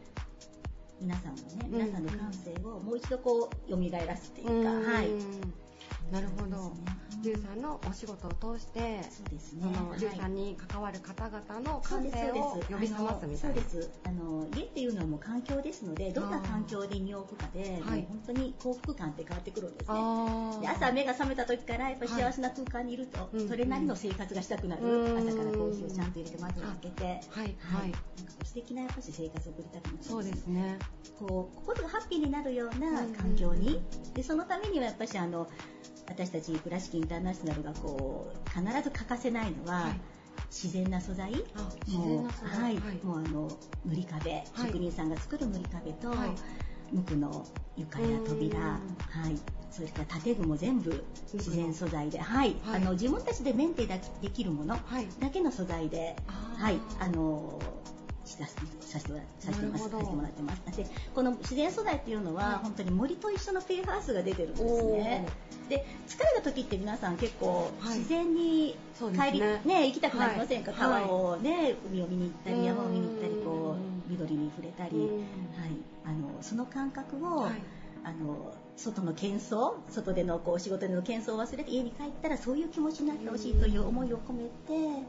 [1.02, 1.72] 皆さんのね、うん。
[1.72, 4.86] 皆さんの感性をもう一度こう蘇らすっていうか、うん。
[4.86, 5.08] はい。
[6.12, 6.74] なるほど。
[7.24, 9.72] リュウさんのお仕事を通して、そうですそね。
[9.72, 13.56] のリュウさはいんに関わる方々の感性を呼び覚ますみたいな。
[13.56, 13.90] そうです。
[14.04, 18.06] あの家っていうのはもう環境ですのでどんな環境で身を置くかで、はい。
[18.10, 19.98] 本当に幸福感って変わってくるんですね。
[19.98, 25.18] あで朝目が覚めた時からやっぱり幸せな空間にいると、うんそれなりの生活がしたくなる、うん。
[25.18, 27.46] 朝からコーヒーをちゃんと入れて窓を開けて、はい、はい。
[27.46, 28.00] はい、なんか
[28.44, 30.78] 素敵なやっぱり生活を送りたくなるんそうですね。
[31.18, 33.82] こう心がハッピーになるような環境に、
[34.14, 35.48] でそのためにはやっぱりあの
[36.08, 40.00] 私たち倉敷インターナショナルがこう必ず欠かせないのは、はい。
[40.50, 41.32] 自然な素材。
[41.56, 42.62] あ、自然な素材。
[42.62, 43.48] はい、もうあの
[43.86, 46.30] 塗り壁、職人さんが作る塗り壁と、はい。
[46.92, 47.46] 無垢の
[47.76, 48.64] 床や扉、うん。
[48.64, 49.40] はい、
[49.72, 52.82] それから建具も全部自然素材で、はい、はい。
[52.82, 55.08] あの自分たちでメンテできるものはい。
[55.20, 57.60] だけの素材で、はい、あの
[58.26, 58.56] させ
[58.90, 60.78] させてもらってます。
[60.78, 62.56] で、この自然素材っていうのは、はい。
[62.64, 65.26] 本当に森と一緒のフェーハウスが出てるんですね。
[65.70, 67.98] で、疲れた時って皆さん結構はい。
[67.98, 69.32] 自然にそうですね。
[69.32, 70.80] 帰り、ね行きたくなりませんか、はい。
[70.80, 72.62] 川をね海を見に行ったうん。
[72.62, 75.08] り山を見に行ったりこう緑に触れたり、うん。
[75.10, 75.24] はい、
[76.06, 77.62] あのその感覚を、はい。
[78.06, 85.06] あの外の喧騒外でのこう仕事での喧騒を忘れて家に帰ったらそういう気持ちになってほしいという思いを込めて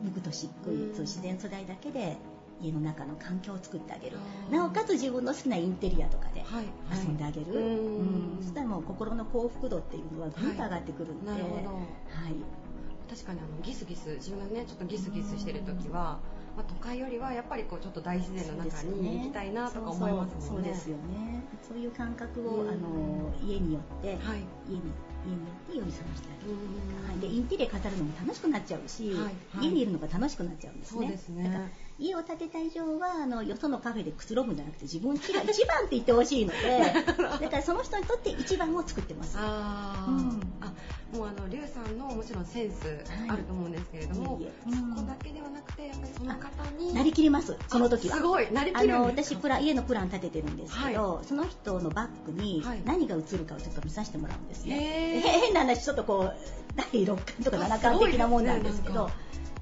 [0.00, 0.94] 無垢と漆喰、うん。
[0.94, 2.16] そう自然素材だけで
[2.60, 4.18] 家の中の環境を作ってあげる
[4.50, 6.64] なおかつ自分の好きなインテリアとかではい。
[6.92, 11.78] 遊んであげる、うんうんそしたらもう心の幸福度っていうのはぐんと上がってくるんで、はいなるほど。
[13.08, 16.20] 確かにあのギスギス自分がねちょっとギスギスしてる時は、
[16.56, 20.68] まあ、都会よりはやっぱりこうちょっと大自然の中に行きたいなとか思いますもんね。
[20.68, 24.44] そうですよねそういう感覚を、うんあの家によって、はい。
[24.68, 24.92] 家に
[25.26, 31.00] 家によって呼び覚ましてあげるうんはい、でインテリア飾るのも楽しくなっちゃうし、はいはい家にいるのが楽しくなっちゃうんですね。
[31.00, 31.64] そうですねだから
[31.98, 36.78] 家を建てた以上はあのよそのカフェでくつろぐんじゃなくて自分家が一番って言ってほしいので
[37.40, 39.36] だからその人にとって一番を作ってます。
[39.36, 40.40] あー、うん。
[40.60, 40.72] あ
[41.12, 47.56] もうあのリュウさんのもちろんセンスあると思うんですけれども、いえいそこだけではなくてやっぱりその方になりきります。
[47.68, 48.16] その時は。
[48.16, 48.52] すごい。
[48.52, 52.82] なりあのきるんです私プラ家のプラン立ててるんですけど、はその人のバッグにはい。
[52.84, 55.22] 何が映るかをちょっと見させてもらうんですね。
[55.24, 56.36] 変な話ちょっとこう
[56.76, 59.10] 第6巻とか7巻的なもんなんですけど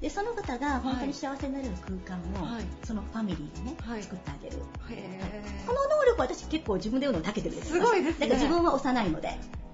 [0.01, 1.71] でその方が本当に幸せになれる
[2.05, 2.63] 空間を、はい。
[2.83, 4.03] そのファミリーがね、はい。
[4.03, 4.57] 作ってあげる。
[4.89, 5.19] へ
[5.65, 8.27] この能力私結構自分で言うのに長けてるんですすごいですね。
[8.27, 9.29] だから自分は幼いので。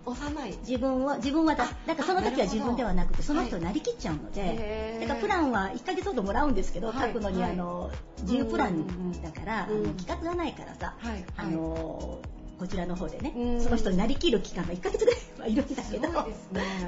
[0.05, 0.57] ー幼い。
[0.59, 7.13] 自分は自分はだだからその時は自分ではなくてあその人になりきっちゃうので、だからプランは1ヶ月ほどもらうんですけど、はい。
[7.13, 7.51] 書くのにはい。
[7.51, 11.23] あの自由プランだから、うんあの企画がないからさ、はい。
[11.35, 12.19] あの
[12.59, 13.61] こちらの方でね、うん。
[13.61, 16.15] その人になりきる期間が1ヶ月ぐらい はいるんだすけどね。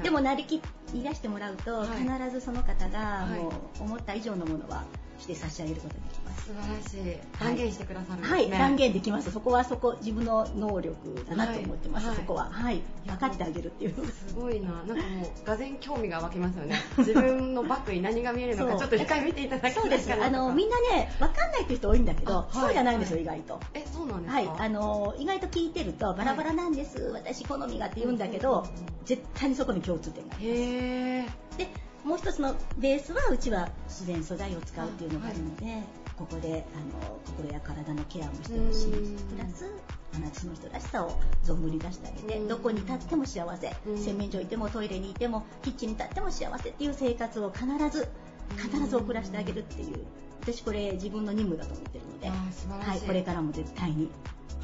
[0.02, 0.60] でもなりき
[0.92, 1.88] り出してもらうと、はい。
[2.02, 3.40] 必ずその方がはい。
[3.40, 3.48] も
[3.80, 4.84] う思った以上のものは
[5.18, 6.46] して差し上げることができます。
[6.46, 9.30] 素晴らしい断言してくださるんですね、はい、断言できます。
[9.32, 12.48] そこはそこ、自分の能力だなと思ってます、はいそこは。
[12.50, 12.82] はい。
[13.06, 13.94] 分かってあげるっていう。
[14.06, 15.00] すごいななんかも
[15.44, 20.12] うがぜん興味が湧きますよね 自分のバッグに何が見えるのかちょっと一回見ていただきたいそうです。
[20.12, 23.60] あの、みんなね、分かんないっていう人多いんだけど、あはいそうじゃないんですよ、はい意外と。
[23.74, 24.36] えそうなんですか？
[24.36, 28.66] はい、あの意外と聞いてるとバラバラなんです、私好みがって言うんだけど、
[29.04, 31.58] 絶対にそこに共通点があります。
[31.58, 31.68] で
[32.06, 35.82] もう一つのベースはうちは自然素材を使うっていうのがあるので、
[36.16, 39.16] ここであの心や体のケアもしてほしいうん。
[39.16, 39.68] プラス
[40.14, 42.48] あなたの人らしさを存分に出してあげて、うん。
[42.48, 43.98] どこに立っても幸せ、うん。
[43.98, 48.08] 洗面所いてもトイレにいてもキッチンに立っても幸せっていう生活を必ず
[48.56, 49.98] 必ず送らせてあげるっていう。
[50.42, 54.08] 私これ自分の任務だと思ってるので、はい、これからも絶対に。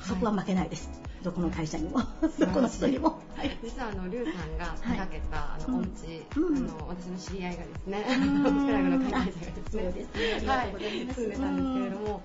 [0.07, 0.91] そこは負けないです、
[1.23, 2.01] どこの会社にも。
[2.39, 3.57] どこの人にも、はい。
[3.63, 5.85] 実はあのリュウさんが手掛けた、あのおうん。
[6.05, 6.57] 家、うん。
[6.57, 8.67] あの私の知り合いがですね、うん。
[8.67, 10.35] クラブの関係者がですね、そうですね。
[10.35, 12.23] ありがとうござい住んでたんですけれども、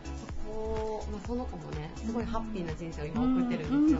[0.47, 3.99] そこ、まあその子もね、すごいハッピーな人生を今送ってるんですよ。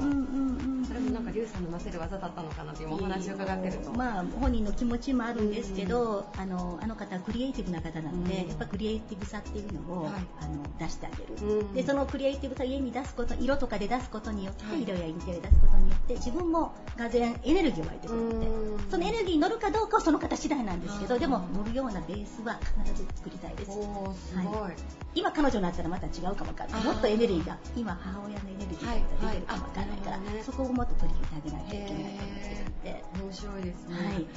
[0.88, 3.92] それもなんかリュウさんのなせる技だったのかなというお話を伺ってると。
[3.92, 8.50] まあ、本人の気持ちもあるんですけど、あのあの方はクリエイティブな方なので、うん。
[8.50, 10.14] やっぱクリエイティブさっていうのを、はい。
[10.42, 11.74] あの出してあげる、うん。
[11.74, 14.84] でそのクリエイティブさを家に出すこと色とかで出すことによって、はい。
[14.84, 18.90] 色やインテリアで出すことによって自分もがぜんエネルギーが湧いてくるので、うん。
[18.90, 23.72] そのエネルギーに乗るかどうかはその方次第なんですけどでも乗るようなベースは必ず作りたいです。
[23.72, 24.46] おーすごい。
[24.46, 24.72] は
[25.16, 28.94] 今彼女になったらまた違うかもわかもっとエネルギーが今母親のエネルギーが
[29.34, 33.04] 出てるかもわかんないから、そこをもっと取り入れてあげないといけないと思ってるんで。
[33.18, 33.96] 面白いですね。
[33.96, 34.28] はい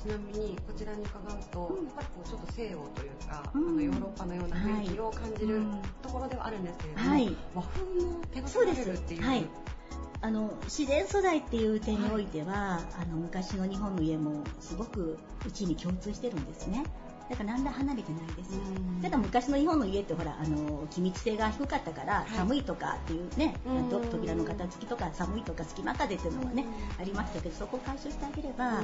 [0.00, 5.66] ちなみにこちらに伺うと、うんやっぱりこうちょっと西洋というか、うんあのヨーロッパのような雰囲気を感じるはい
[6.02, 9.22] ところではあるんですけれども、はい和風の手がそうでけられるっていう。
[9.22, 9.26] す。
[9.26, 9.44] はい。
[10.22, 16.84] あの自然素材っていう点においては、あの昔の日本の家もすごくうちに共通してるんですね。
[17.30, 19.00] だから何ら離れてないですうん。
[19.00, 26.66] ただ昔の日本の家ってほらあの気密性が低かったから、い寒いとかっていうね、うんと扉の片付きとか寒いとか隙間風っていうのはね、
[27.00, 28.82] ありましたけどそこを解消してあげれば、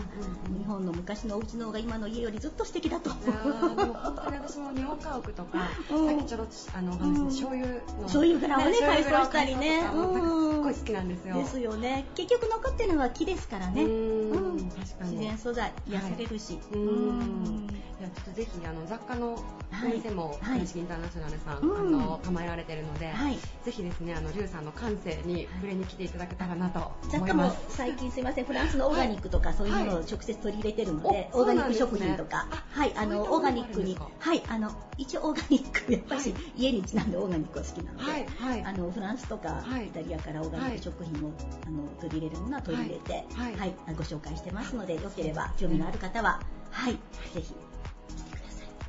[0.56, 3.10] 日本の昔のお家の方が今の家よりずっと素敵だと。
[3.10, 11.34] 本当に私も日本家屋とか、うんさっきちょろっとあのうんし醤油の醤油蔵をね改装したりねすっごい好きなんですよ。
[11.34, 12.06] ですよね。
[12.14, 13.82] 結局残ってるのは木ですからね。
[13.82, 16.60] うんうん確かに自然素材癒されるし。
[16.72, 19.42] ううんんいやちょっとぜひあの雑貨の
[19.82, 20.60] お店もはい。
[20.60, 21.96] インターナショナルさん、うん。
[22.02, 23.38] あの構えられてるので、はい。
[23.64, 27.76] ぜひですねあのリュウさんの感性に触れに来ていただけたらなと雑貨も思います。
[27.76, 28.44] 最近すいません。
[28.44, 33.96] フランスのオーガニックとかそういうものを直接取り入れてるので、おオーガニック食品とか、あはいあのオーガニックに。
[34.18, 36.42] はいあの一応オーガニックやっぱし、はい。
[36.56, 38.62] 家にちなんでオーガニックは好きなので、はいはい。
[38.64, 39.86] あのフランスとか、はい。
[39.88, 41.32] イタリアからオーガニック食品を、
[41.66, 43.56] あの取り入れるものは取り入れて、はい。
[43.56, 43.74] はい。
[43.96, 46.92] ご紹介してますのでよければ興味のある方ははい。
[47.34, 47.54] ぜひ。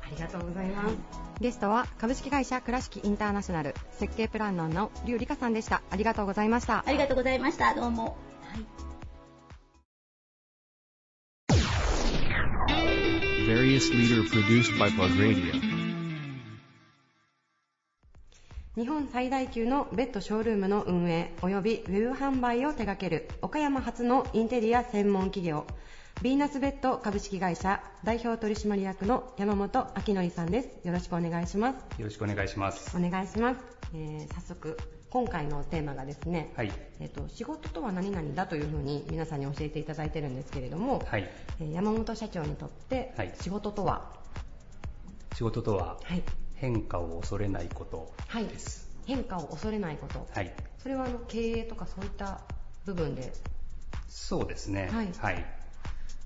[0.08, 0.96] ありがとうございます。
[1.40, 5.82] ゲストは株式会社倉敷インターナショナル設計プランナーの劉理香さんでした。
[5.90, 6.82] ありがとうございました。
[6.86, 7.74] ありがとうございました。
[7.74, 8.16] どうも。
[18.76, 25.66] 日本最大級のベッドショールームの運営及びウェブ販売を手掛ける岡山発のインテリア専門企業
[26.20, 32.96] ヴィーナスベッド株式会社代表取締役の山本明則さんですよろしくお願いしますよろしくお願いします。
[32.96, 33.60] お願いします、
[33.94, 34.76] えー早速
[35.10, 36.72] 今回のテーマがですね、はい。
[37.00, 41.30] えー、と仕事とは何々だというふうに皆さんに教えていただいてるんですけれども、はい。
[41.60, 44.10] えー山本社長にとってはい仕事とは、
[45.34, 46.22] 仕事とははい
[46.56, 48.90] 変化を恐れないことはいです。
[49.06, 50.52] 変化を恐れないこと、はい。
[50.82, 52.40] それはあの経営とかそういった
[52.84, 53.32] 部分で？
[54.08, 54.90] そうですね。
[54.92, 55.46] はいはい。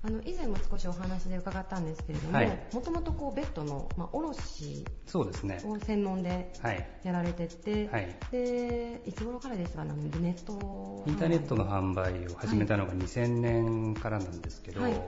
[0.05, 2.59] あの以前も少しお話で伺ったんですけれども、はい。
[2.73, 5.61] もともとこうベッドの、まあ、卸そうですね。
[5.63, 6.87] を専門ではい。
[7.03, 8.13] やられてて、はい。
[8.29, 9.85] でいつ頃からですか？
[9.85, 15.01] ねネットインターネットの販売を始めたのが2000年からなんですけど、はいはい。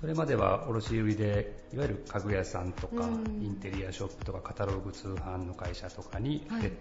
[0.00, 3.42] それまでは卸売でいわゆる家具屋さんとか、うん。
[3.42, 6.62] インテリアショップとかカタログ通販の会社とかにはい。
[6.62, 6.72] ベッ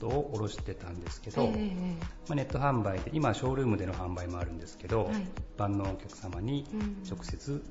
[0.00, 1.70] ドを卸してたんですけど、ええ
[2.28, 5.14] まあ、ネット販売で今ショールームでの販売もあるんですけど、はい。
[5.14, 5.24] 一
[5.58, 7.62] 般のお客様にうん直接、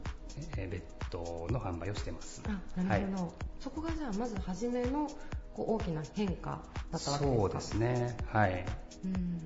[0.57, 2.41] えーベッドの販売をしてます。
[2.45, 5.09] あなるほど、そこがじゃあまず初めの
[5.55, 6.61] こう大きな変化
[6.91, 7.39] だったわけですか？
[7.39, 8.17] そうですね。
[8.27, 8.65] はい。
[9.05, 9.39] うん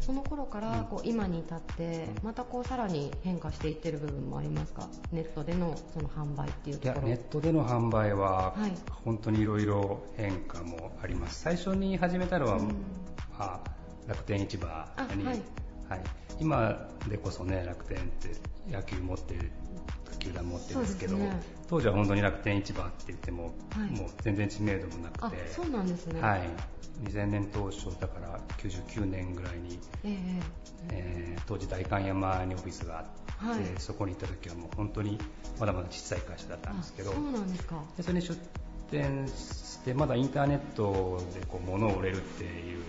[0.00, 4.88] その頃からこう今に至ってまたこうさらに変化していってる部分もありますか？
[5.12, 7.08] ネットでのその販売っていうところ。
[7.08, 8.72] ネットでの販売ははい、
[9.04, 11.40] 本当にいろいろ変化もあります。
[11.40, 12.68] 最初に始めたのは、うん。
[12.68, 12.74] ま
[13.38, 13.60] あ、
[14.06, 14.66] 楽天市場
[15.14, 15.42] に、あはい。
[15.88, 16.00] はい、
[16.38, 18.32] 今でこそね楽天って
[18.70, 19.50] 野球持ってる
[20.18, 23.90] 球団持ってるんですけどね当時は本当に楽天一番って言っても、はい。
[23.90, 25.48] もう全然知名度もなあくて。
[25.48, 26.20] そうなんですね。
[26.20, 26.48] はい、
[27.04, 30.40] 2000年当初だから99年ぐらいに、ええ
[30.90, 33.64] えー当時代官山にオフィスがあって、はい。
[33.78, 35.18] そこに行った時はもう本当に
[35.58, 37.82] まだまだ小さい会社だったんですけどあそうなんですか。
[37.96, 38.36] でそれに出
[38.90, 42.82] 店してまだインターネットでこう物を売れるっていう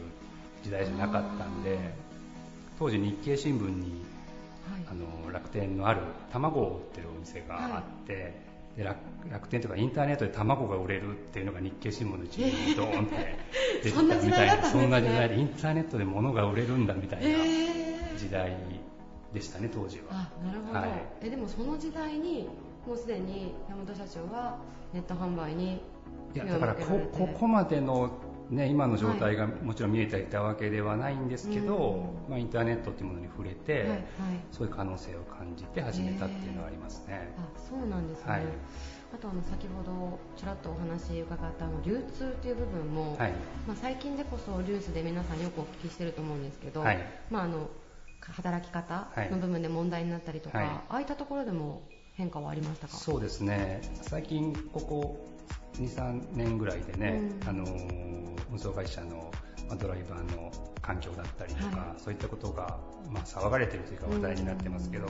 [0.64, 1.78] 時代じゃなかったんで
[2.78, 4.04] 当時日経新聞に
[4.90, 6.02] あの楽天のある
[6.32, 8.49] 卵を売ってるお店があって、
[8.80, 8.98] で楽
[9.30, 13.38] 楽天というかインターネットで卵が売れるっていうのが日経新聞の一面にドーンって
[13.84, 14.64] 出てたみたいな。
[14.70, 18.56] そんな時代でインターネットで物が売れるんだみたいなえ時代
[19.34, 20.06] でしたね当時は。
[20.12, 20.90] あなるほど、はい。
[21.22, 22.48] えでもその時代に
[22.88, 24.58] もうすでに山本社長は
[24.94, 25.82] ネット販売に
[26.34, 28.12] いやだからこここまでの、
[28.50, 34.00] ね、今の状態がもちろん見えていたわけではないんですけど、まあ、インターネットというものに触れて、はいはい。
[34.52, 37.32] そういう可能性を感じて始めたっていうのはありますね。
[37.38, 38.42] あそうなんですね、はい。
[39.14, 43.34] あとあの先ほどちらっとお話伺ったあの流通っていう部分も、はい。
[43.68, 47.06] まあ、最近でこそニュースで皆さんよくお聞きしてると思うんですけど、はい。
[47.30, 47.70] まあ、あの
[48.22, 50.68] 働き方の部分で問題になったりとか、はい。
[50.68, 51.84] ああいったところでも
[52.14, 52.98] 変化はありましたか？
[52.98, 53.82] そうですね。
[54.02, 55.26] 最近ここ
[55.74, 57.50] 23年ぐらいでね、うん。
[57.50, 57.66] あの
[58.52, 59.32] 運送会社の
[59.68, 62.78] まあドライバーの環境だったりとか、はそういったことが、
[63.12, 65.08] まあ、騒がれてるというか話題になってますけど、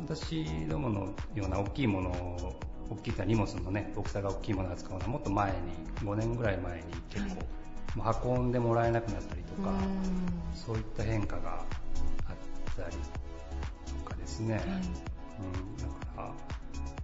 [0.00, 1.00] 私どもの
[1.34, 2.60] ような大きいものを
[2.90, 5.56] 大きい荷物のね大きさが大きいものを扱うのはもっと前に
[6.02, 7.42] 5年ぐらい前に結構、
[7.96, 9.72] まあ運んでもらえなくなったりとか、
[10.54, 11.64] そういった変化が
[12.26, 12.36] あっ
[12.76, 12.96] たり
[14.04, 14.62] とかですね、
[15.40, 15.84] うん、だ
[16.16, 16.34] か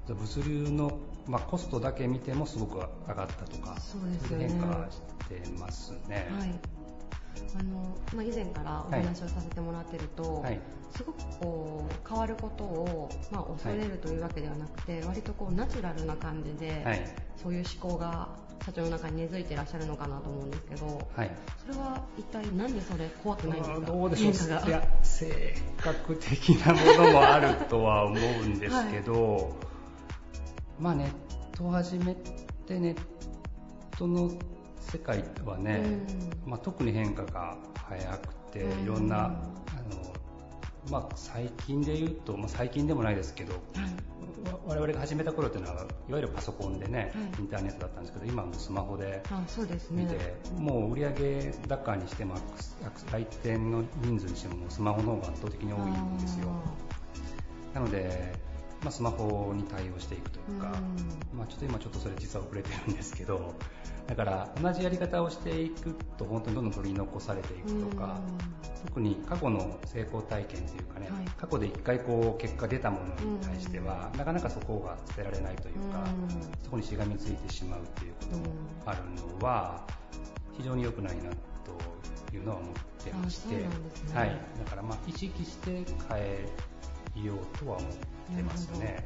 [0.08, 4.48] ら物流の、まあ、コストだけ見てもすごく上がったとかそうですよね。
[4.48, 6.28] 変化してますね。
[6.38, 6.50] はい。
[7.58, 10.60] あのまあ、以前からお話をさせてもらってると、はい。
[10.96, 17.00] すごくこう変わることを、まあ、恐れるというわけではなくて、割とこうナチュラルな感じで、はい。
[17.42, 18.28] そういう思考が
[18.64, 21.30] 社長の中に根付いていらっしゃるのかなと思うんですけど、はい。
[21.66, 23.86] それは一体なんでそれ怖くないんですか？
[23.86, 24.68] どうでしょう。
[24.68, 29.52] いや性格的なものもあるとは思うんですけど、
[30.78, 32.14] まあネットを始め
[32.66, 32.96] てネッ
[33.96, 34.30] トの
[34.80, 35.82] 世界はね、
[36.46, 37.56] まあ、特に変化が
[37.88, 38.84] 早くてうん。
[38.84, 39.38] いろんな、あの
[40.90, 43.58] まあ、最近で言うと、まあ、最近でもないですけど、わ
[44.66, 47.40] 我々が始めた頃っていうのはいわゆるパソコンでね、はい。
[47.40, 49.22] インターネットだったんですけど今はもうスマホで
[49.90, 52.34] 見て、もう売上高にしても
[53.10, 56.48] 来店の人数にしてもスマホの方が圧倒的に多いんですよ。
[57.72, 58.43] なので、
[58.84, 60.72] まあ、スマホに対応していくというか、
[61.34, 63.54] まあ、ちょっと今ちょっとそれ実は遅れてるんですけど
[64.06, 68.20] だから同じやり方をしていくと本当にどんどん取り残されていくとか、
[68.86, 71.24] 特に過去の成功体験というかね、はい。
[71.38, 76.04] 過去で一回こう結果出たものに対しては、なかなかそこが捨てられないというか、
[76.62, 78.44] そこにしがみついてしまうということも
[78.84, 78.98] ある
[79.40, 79.86] のは
[80.52, 81.30] 非常に良くないな
[81.64, 82.72] というのは思っ
[83.02, 83.62] てまして、ね。
[84.12, 86.48] はい、だからまあ意識して変え
[87.24, 89.04] ようとは思ってますね。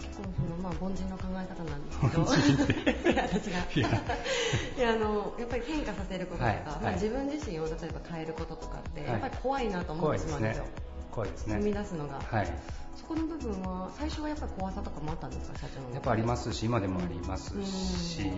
[0.00, 3.10] 結構その、まあ、凡人の考え方なんですけど。
[3.12, 3.58] いや私が。
[4.76, 6.62] いやあのやっぱり変化させることとか、はい。
[6.66, 9.10] まあ、はい自分自身を例えば変えることとかって、はい。
[9.10, 10.64] やっぱり怖いなと思ってしまうんですよ。
[11.10, 11.56] 怖いですね。
[11.56, 12.58] 踏み出すのが、はい。
[12.96, 15.94] そこの部分は最初はやっぱり怖さとかもあったんですか社長の。
[15.94, 18.30] やっぱありますし、今でもありますし、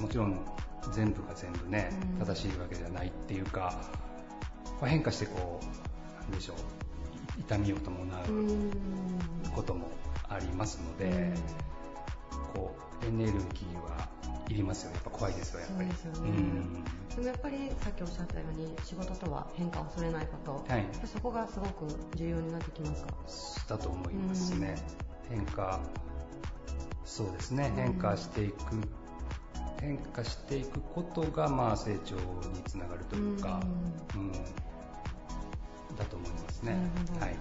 [0.00, 0.40] もちろん
[0.92, 2.26] 全部が全部ね、うん。
[2.26, 3.74] 正しいわけではないっていうか、
[4.80, 6.60] まあ変化してこう、なんでしょう、い
[7.38, 9.88] 痛みを伴うことも
[10.28, 11.34] ありますので、
[12.54, 13.40] こう、エネルギー
[13.82, 14.08] は
[14.48, 14.96] いりますよね。
[14.96, 15.88] やっぱ怖いですよ、やっぱり。
[15.92, 16.30] そうですよね。
[16.30, 16.84] うん。
[17.16, 20.86] でもやっぱりさっきおっしゃったように仕事とは変化を恐れないこと、はい。
[21.04, 22.94] そこがすごく重要になってきま
[23.28, 23.76] すか？
[23.76, 24.50] だと思います。
[24.58, 24.76] ね。
[25.28, 25.80] 変化、
[27.04, 28.56] そうですね、変化していく、
[29.80, 33.60] 変化していくことが、まあ、成長につながるというか、
[34.14, 34.32] うん、
[35.96, 36.76] だと思いますね。
[37.20, 37.36] はい。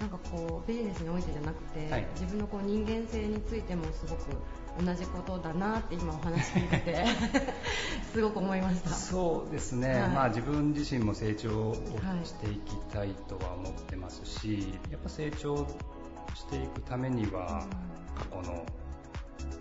[0.00, 2.06] なんかこうビジネスにおいてじゃなくて、はい。
[2.14, 4.36] 自分のこう人間性についてもすごく
[4.84, 7.04] 同じことだなって今お話聞いてて
[8.12, 8.90] すごく思いました。
[8.90, 10.08] そうですね、はい。
[10.10, 11.74] まあ、自分自身も成長を
[12.24, 15.66] していきたいとは思ってますし、やっぱ成長
[16.34, 17.66] していくためには、
[18.16, 18.64] 過去の、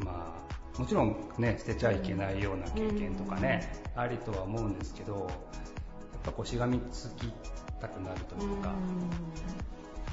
[0.03, 0.35] ま
[0.75, 5.27] あ、もちろんね、捨てちゃいけないような経験とかね、ありとは思うんですけど、やっ
[6.23, 7.31] ぱこうしがみつき
[7.84, 8.73] たくなるというか、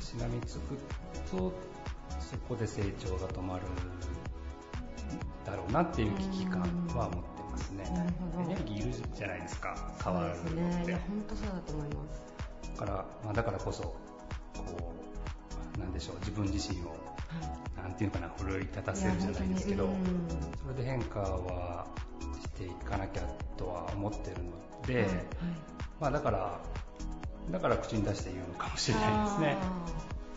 [0.00, 0.76] しがみつく
[1.30, 1.52] と、
[2.18, 3.62] そこで成長が止まる
[5.46, 6.62] だろうなっていう危機感
[6.96, 7.84] は持ってますね。
[8.42, 10.50] エネルギーいるじゃないですか、変わるのって。
[10.54, 12.30] ねいや本当そうだと思います。
[12.76, 12.92] から、
[13.24, 13.96] まあ、だからこそこ
[15.76, 16.96] うなんでしょう自分自身を、
[17.80, 19.88] なんていうのかな奮い立たせるじゃないですけど、
[20.62, 21.86] それで変化は
[22.42, 23.22] していかなきゃ
[23.56, 25.10] とは思ってるので、はい。
[26.00, 26.60] まあ、だから
[27.50, 29.56] だから口に出して言うのかもしれないですね。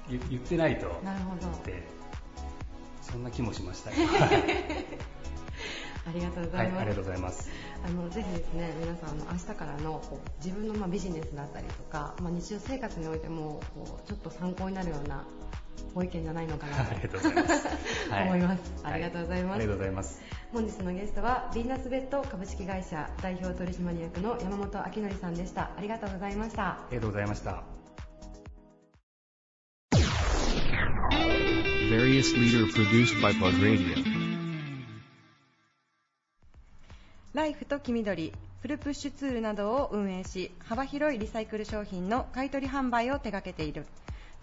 [0.09, 1.47] 言言ってないとなるほど。
[1.47, 1.83] って
[3.01, 3.91] そんな気もしました。
[3.91, 3.95] よ
[6.05, 7.49] ありがとうござはいい、ます、ありがとうございます。
[7.85, 15.25] あのぜひですね皆さんあの明日からのこう自分のまあビジネスだったりとか、まあ、日常生活においてもこうちょっと参考になるような
[15.93, 17.67] ご意見じゃないのかなと ありがとうございます。
[18.09, 18.23] はい。
[18.23, 18.73] 思います。
[18.83, 19.49] ありがとうございます。
[19.49, 20.21] はありがとうございます。
[20.51, 25.71] 本日のゲストはヴィーナスベッド株式会社代表取締役の山本明則さんでした。
[25.77, 26.63] ありがとうございました。
[26.63, 27.63] ありがとうございました。
[37.33, 43.85] ライフと黄緑フルプッシュツールなどを運営し幅広いリサイクル商品の買取販売を手掛けている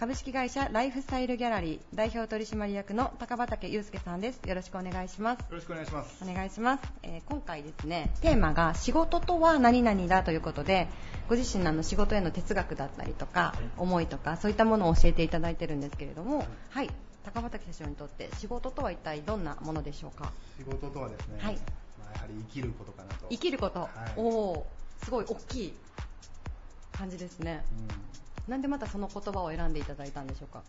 [0.01, 4.41] 株式会社ライフスタイルギャラリー代表取締役の高畑祐介さんです。
[4.47, 5.41] よろしくお願いします。
[5.41, 6.25] よろしくお願いします。
[6.27, 10.89] お願いします、えー今回ですねテーマが仕事とは何々だということで
[11.29, 16.89] ご自身のあの仕事への哲学だったりとか、思いとかそういったものを教えていただいてるんですけれどもはい。
[17.23, 20.33] 高畑社長にとって仕事とは一体どんなものでしょうか？
[20.57, 21.59] 仕事とはですね、はい。
[21.99, 23.27] まあ、やはり生きることかなと。
[23.29, 23.91] 生きること、はい。
[24.17, 24.67] おお
[25.05, 25.75] すごい大きい
[26.91, 27.63] 感じですね、
[28.51, 30.63] なんでまたその言葉を選んでいただいたんでしょうか？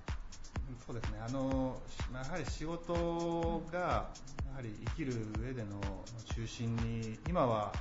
[0.69, 1.19] うんそうですね。
[1.27, 1.81] あの、
[2.13, 5.79] やはり仕事が、やはり生きる上での
[6.35, 7.73] 中心に、今は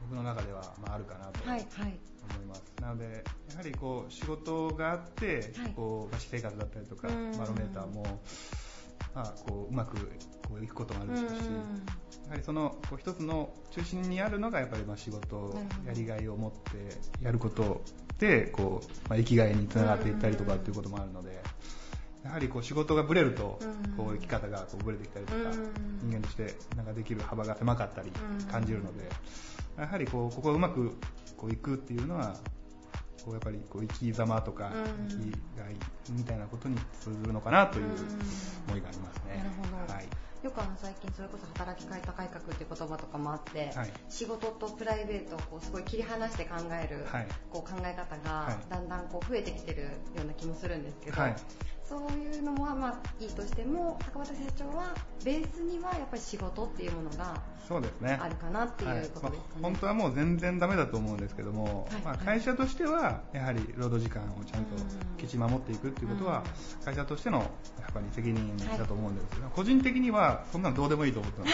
[0.00, 2.62] 僕の中では、まあ、あるかなと思はいはいいます。
[2.80, 8.08] なので、やはりこう、仕事があって、はいこう、生活だったりとか、うんバロメーターも、ま
[9.14, 9.96] あ、こう、うまく、
[10.48, 11.30] こう、いくこともあるし、うん。
[12.30, 15.52] やはりそのこう一つの中心にあるのがやっぱりまあ仕事
[15.84, 17.82] やりがいを持ってやること
[18.20, 21.42] でこう、まあ、生きがいにつながっていったりとかっていうこともあるので
[22.22, 23.96] やはりこう仕事がぶれるとうん。
[23.96, 26.08] こう生き方がこうぶれてきたりとかうん。
[26.08, 28.46] 人間としてなんかできる幅が狭かったりうん。
[28.46, 29.08] 感じるので
[29.76, 30.92] やはりこうここがうまく
[31.36, 32.36] こういくっていうのは
[33.24, 35.08] こうやっぱりこう生き様とかうん。
[35.08, 35.76] 生きがい
[36.10, 37.92] みたいなことに通ずるのかなといううん。
[38.68, 39.36] 思いがありますね。
[39.38, 39.92] なるほど。
[39.92, 40.08] はい。
[40.42, 43.92] よくあの最近それこそ働き方改革っていう言葉とかもあって、はい。
[44.08, 47.26] 仕事とプライベートをこうすごい切り離して考える、はい。
[47.50, 48.70] こう考え方がはい。
[48.70, 49.88] だんだんこう増えてきてるよ
[50.24, 51.36] うな気もするんですけど、はい。
[51.84, 52.39] そういう
[52.90, 54.92] まあいいとしても高畑社長は
[55.24, 58.18] ベースにはやっぱり仕事っていうものがそうですね。
[58.20, 59.36] あるかなっていうことですかね。
[59.36, 59.38] はい。
[59.38, 62.02] まあ本当はもう全然ダメだと思うんですけども、はい。
[62.02, 64.74] まあ、会社としてはやはり労働時間をちゃんと
[65.18, 66.42] きっちり守っていくっていうことは
[66.84, 71.52] 会社としてのやっぱり責任だと思うんですけど、個人的にはそんなのどうでもいいと思ってます、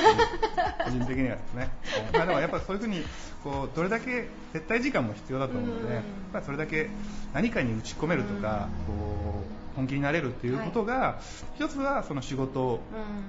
[0.84, 1.70] 個人的にはですね、はい。
[2.14, 3.04] まあ、でもやっぱりそういうふうに
[3.44, 6.88] こうどれだけ絶対時間も必要だと思うので、やっぱりそれだけ
[7.34, 11.20] 何かに打ち込めるとか、こう本気になれるっていうことが、
[11.56, 12.80] 一つはその仕事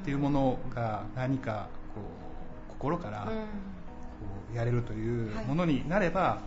[0.02, 2.02] っていうものが何かこ
[2.70, 3.32] う心からこ
[4.54, 6.40] うやれるというものになれば、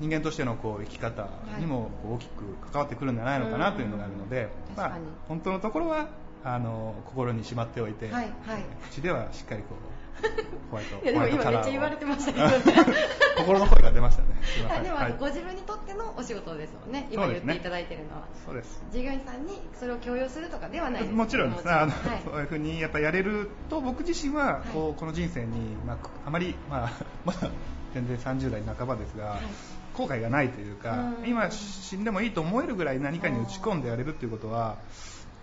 [0.00, 1.28] 人間としてのこう生き方
[1.58, 6.08] にも大きく関わってくるんじゃないのかなというのがあるので、まあ本当のところは
[6.44, 8.64] あの心にしまっておいて、はいはい。
[8.90, 9.97] 口ではしっかりこう
[10.70, 12.86] ホワイトいやでも今めっちゃ言われてましたけどね。
[13.38, 18.82] 心の声が出ましたねすいませんでもご自分にとってのお仕事ですもんね今言っていただいてるのは、そうです。
[18.92, 21.70] 従業員さんにそれを強要するとかではないですもちろんです。
[21.70, 22.22] あの、はい。
[22.24, 25.96] そういうふうにやっぱやれると僕自身はこう、この人生に、まあ、
[26.26, 26.90] あまり、まあ、
[27.24, 27.50] まだ
[27.94, 29.38] 全然30代半ばですが、
[29.94, 31.28] 後悔がないというか、うん。
[31.28, 34.76] 今死んでもいいと思えるぐらい何かに打ち込んでやれるっていうことは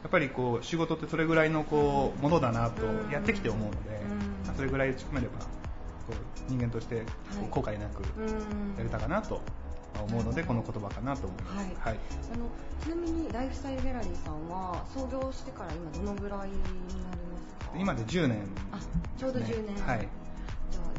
[0.06, 4.00] やっぱりこう仕事ってそれぐらいのこうものだなとやってきて思うので、
[4.46, 5.48] まあそれぐらい打ち込めればこ
[6.12, 6.14] う
[6.48, 7.02] 人間として
[7.50, 8.04] 後悔なく
[8.78, 9.42] やれたかなと
[10.08, 11.58] 思うので、この言葉かなと思います。
[11.58, 11.76] はい。
[11.80, 12.00] はい。
[12.34, 12.46] あの
[12.84, 16.76] ちなみにライフスタイルギャラリーさんは創業してから今どのぐらいになり
[17.34, 17.72] ますか？
[17.76, 18.78] 今で10年、あ
[19.18, 20.08] ちょうど10年、はい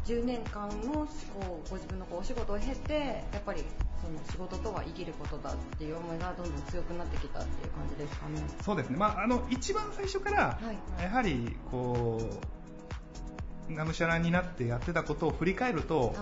[0.07, 2.93] 10年間のこうご自分のこうお仕事を経て
[3.33, 3.63] やっぱり
[4.01, 8.41] その仕事とは生きることだっていう思いがどんどん強くなってきたっていう感じですかね。
[8.63, 11.03] そうですね、まあ、あの一番最初から、はい。
[11.03, 12.21] やはりこ
[13.69, 16.13] うがむしゃらになってやってたことを振り返ると、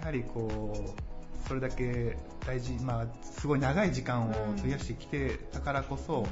[0.00, 2.16] やはりこうそれだけ
[2.46, 6.26] 大事、まあ、すごい長い時間を費やしてきてたからこそ、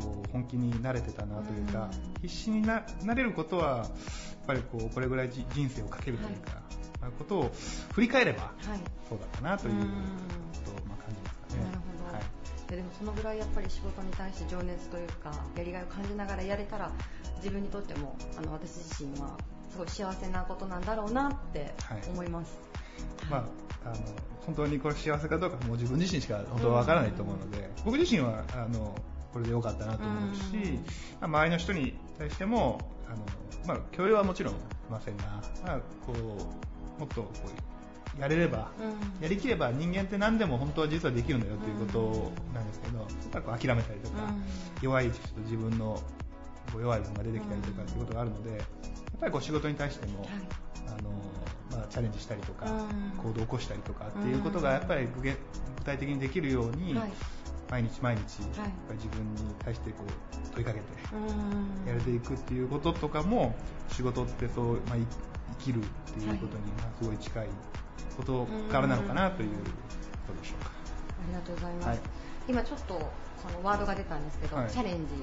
[0.00, 1.90] こう本気になれてたなというか、
[2.20, 3.88] 必死にななれることは、やっ
[4.46, 6.62] ぱりこうこれぐらいじ人生をかけるというか、
[7.00, 7.52] まあことを
[7.92, 8.54] 振り返れば、はい。
[9.08, 9.80] そうだったなというこ
[10.64, 11.64] とをまあ感じますかね。
[11.64, 12.24] なるほど、はい。
[12.70, 16.90] ででもそのぐらいやっぱり仕事に対して情熱というかやりがいを感じながらやれたら
[17.36, 19.36] 自分にとってもあの私自身は
[19.70, 21.74] すごい幸せなことなんだろうなって
[22.08, 22.56] 思います、
[23.30, 23.44] まあ、
[23.84, 23.96] あの
[24.46, 28.94] 本当にこれ幸せかどうかもう自分自身しか本当は分からないと思うので、僕自身はあの
[29.34, 30.78] これで良かったなと思うし、
[31.20, 33.26] まあ、周りの人に対してもあの、
[33.66, 34.56] まあ、教養はもちろんい
[34.88, 35.24] ませんが、
[35.66, 37.30] まあ、こうもっとこ
[38.16, 38.70] うやれれば、
[39.20, 44.32] やりきれば人間って何でも本当は実はできるんだよということなんですけど、やっぱこう諦めたりとか、
[44.80, 46.00] 弱い自分の
[46.72, 48.60] こう弱い部分が出てきたりとかっていうことがあるので、やっ
[49.18, 50.28] ぱりこう仕事に対しても、
[50.86, 51.10] あの
[51.76, 52.66] まあ、チャレンジしたりとか、
[53.20, 55.36] 行動を起こしたりとかっていうことがやっぱり具具
[55.84, 56.94] 体的にできるように、
[57.70, 58.50] 毎日毎日、やっ
[58.88, 60.86] ぱり自分に対してこう問いかけて
[61.86, 63.54] やれていくっていうこととかも
[63.88, 64.96] 仕事ってそう、まあ、
[65.58, 67.48] 生きるっていうことにまあすごい近い
[68.16, 70.70] ことからなのかなということでしょうか。
[70.70, 71.88] ありがとうございます。
[71.88, 71.98] はい、
[72.48, 73.12] 今ちょっと
[73.42, 75.14] そのワードが出たんですけど、はい、チャレンジ。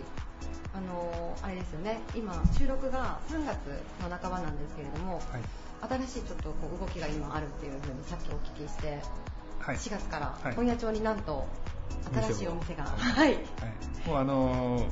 [0.74, 2.00] あのあれですよね。
[2.16, 3.58] 今収録が3月
[4.02, 9.00] の半ばなんですけれども、はい、新しいちょっとこう動きが今あるっていうふうにさっきお聞きして、
[9.60, 11.46] はい、4月から本屋町になんと
[12.24, 13.40] 新しいお店が、はい、はい、
[14.08, 14.84] もうあのー、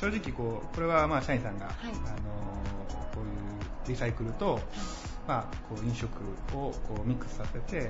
[0.00, 3.30] 正直こうこれはまあ社員さんが、はい、あのー、こういう
[3.88, 4.60] リサイクルと、
[5.30, 6.08] まあ、こう飲食
[6.56, 7.88] をこうミックスさせて、うん、え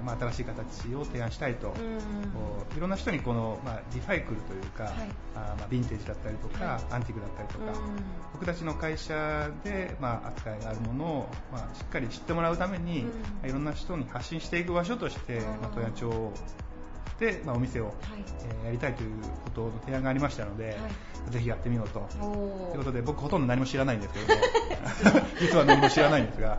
[0.00, 4.92] ー、まあ、新しい形を提案したいと、うん、こういろんな人にこの、まあ、リサイクルというか、はい、
[5.36, 7.96] あまあ、ヴィンテージだったりとか、はい、アンティークだったりとか、うん、
[8.32, 13.06] 僕たちの会社で、まあ、扱いがあるものを、まあ、しっかり知ってもらうために、
[13.44, 16.32] いろんな人に発信していく場所として、まあ、富谷町
[17.18, 17.94] で、まあ、お店を、はい、
[18.48, 19.10] えー、やりたいという
[19.44, 22.00] ことの提案がありましたので、はい、ぜひやってみようと。
[22.10, 26.58] ということで、僕ほとんど何も知らないんですけども、 実は何も知らないんですが、はい。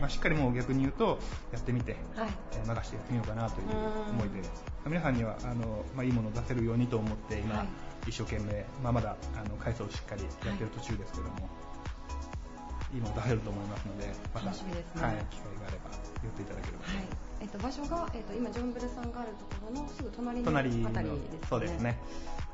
[0.00, 1.18] まあ、しっかりもう逆に言うと、
[1.52, 2.30] やってみて、はい。
[2.52, 3.66] えー、任せてやってみようかなという
[4.10, 4.48] 思いで、
[4.86, 7.66] 皆さんにはあの、まあ、いいものを出せるようにと思って、今、
[8.06, 11.48] 一生懸命、まあ、まだあの改装をしっかりやってる途中ですけども、
[12.94, 12.98] い。
[12.98, 15.90] いもの出せると思いますので、また、ね、はい、機会があれば
[16.22, 17.04] 寄っていただければと思い。
[17.06, 17.29] ます。
[17.40, 21.38] えっと、場所が、えっと、今ジョンブルさんがあるところのすぐ隣のあたりですね。
[21.48, 21.98] そうですね。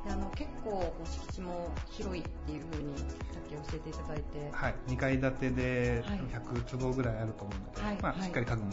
[0.05, 8.69] であの結構敷地も広いっていうふうにさっき教えていただいて、はい、2階建てで100坪ぐらいあると思うので、はい、まあ、しっかり家具も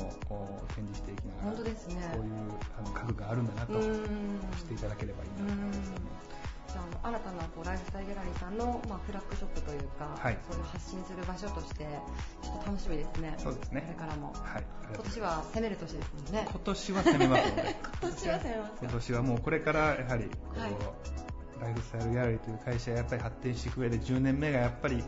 [0.76, 2.32] 展示していきながら、本当ですね、こういう
[2.78, 5.96] あの家具があるんだなとしていただければいいなと思いますね。
[6.68, 11.86] じゃあ新たなこうライフスタイルギャラリーさんの、まあ、フラッグショップというか、はい、そういう発信する場所として
[12.42, 13.34] ちょっと楽しみですね。
[13.38, 13.82] そうですね。
[13.82, 16.46] これからも、はい、今年は攻める年ですもんね。
[16.50, 17.76] 今年は攻めますので。
[17.84, 20.72] 今年は攻めます今年はもうこれからやはりこう、はい。
[21.60, 25.02] ライフスタイルギャラリーという会社やっぱり発展していく上で10年目がやっぱり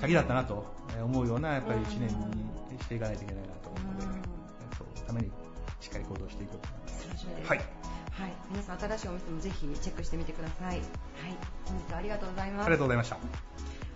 [0.00, 0.64] 鍵だったなと
[1.02, 4.04] 思うようなやっぱり1年にしていかないといけないなと思うので、
[4.76, 5.32] そのために
[5.80, 7.26] しっかり行動していくと思います。
[7.48, 7.60] はい
[8.18, 10.66] はい、皆さん新しいお店もぜひチェックしてみてください。
[10.66, 10.82] はい、
[11.66, 12.66] 本日はありがとうございます。
[12.66, 13.18] ありがとうございました。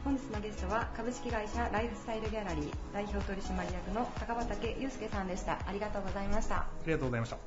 [0.05, 5.59] 本日のゲストは株式会社ライフスタイルギャラリー代表取締役の高畑祐介さんでした。
[5.67, 6.57] ありがとうございました。
[6.57, 7.39] ありがとうございました。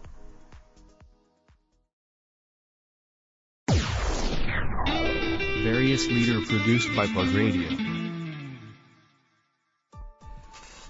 [5.63, 7.94] Various leader produced by Plug Radio.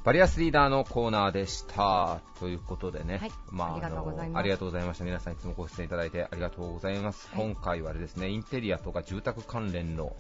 [0.05, 2.21] バリアスリーダーのコーナーでした。
[2.39, 4.39] ということでね、はい、まあ、ありがとうございます。
[4.39, 5.03] ありがとうございました。
[5.03, 7.27] 皆さんいつもご出演いただいてありがとうございます。
[7.31, 10.15] はい、今回はですね、インテリアとか住宅関連の、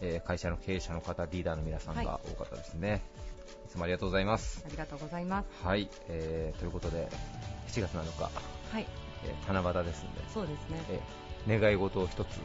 [0.00, 2.88] えー、会社の経営者の方、リーダーの皆さんが多かったですね。
[2.88, 3.02] はい、い
[3.68, 4.62] つもありがとうございます。
[4.64, 5.66] ありがとうございます。
[5.66, 7.08] はい、えー、ということで、
[7.66, 8.30] 7月7日、は
[8.78, 8.86] い、
[9.24, 10.80] えー、七夕ですんで、そうですね。
[10.88, 12.38] えー、願い事を一つ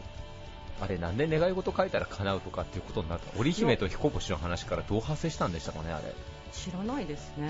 [0.82, 6.06] あれなんで願い事書いたら叶うとかっていうことになった織姫と彦星の話からどう派生したんでしたかねあれ
[6.52, 7.50] 知らないですね。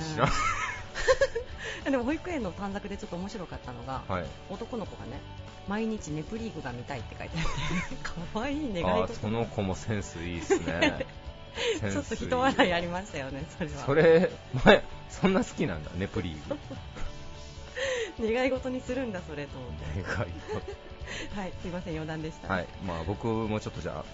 [1.89, 5.20] でも保育園の短冊でちょっと面白かったのが、はい、男の子がね
[5.68, 7.43] 毎日ネプリーグが見たいって書いてあっ
[7.89, 7.95] て
[8.34, 11.06] 可愛い願い事その子もセンスいいですね。
[11.82, 13.86] ちょっと人笑いありましたよねそれは。
[13.86, 14.32] それ
[14.64, 16.58] 前そんな好きなんだネプリーグ。
[18.34, 19.52] 願い事にするんだそれと
[19.95, 20.91] 願い事。
[21.36, 24.06] はいすいません余談でした、はいまあ、僕もちょっとじゃあ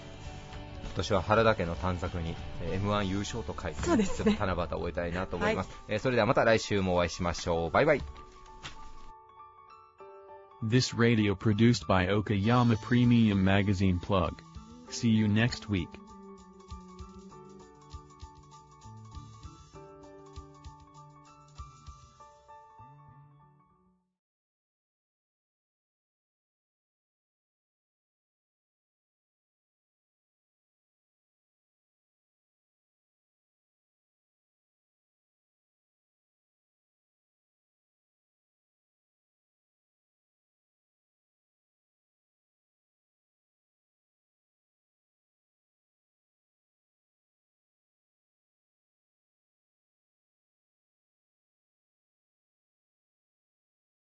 [0.94, 7.70] 年は原田家の短冊に、えー、M1 優勝と書いて、そうですね、七夕を終えたいなと思います、はい、えー、それではまた来週もお会いしましょう。
[7.70, 8.02] バイバイ。
[10.62, 14.34] This radio produced by Okayama Premium Magazine Plug.
[14.90, 15.88] See you next week.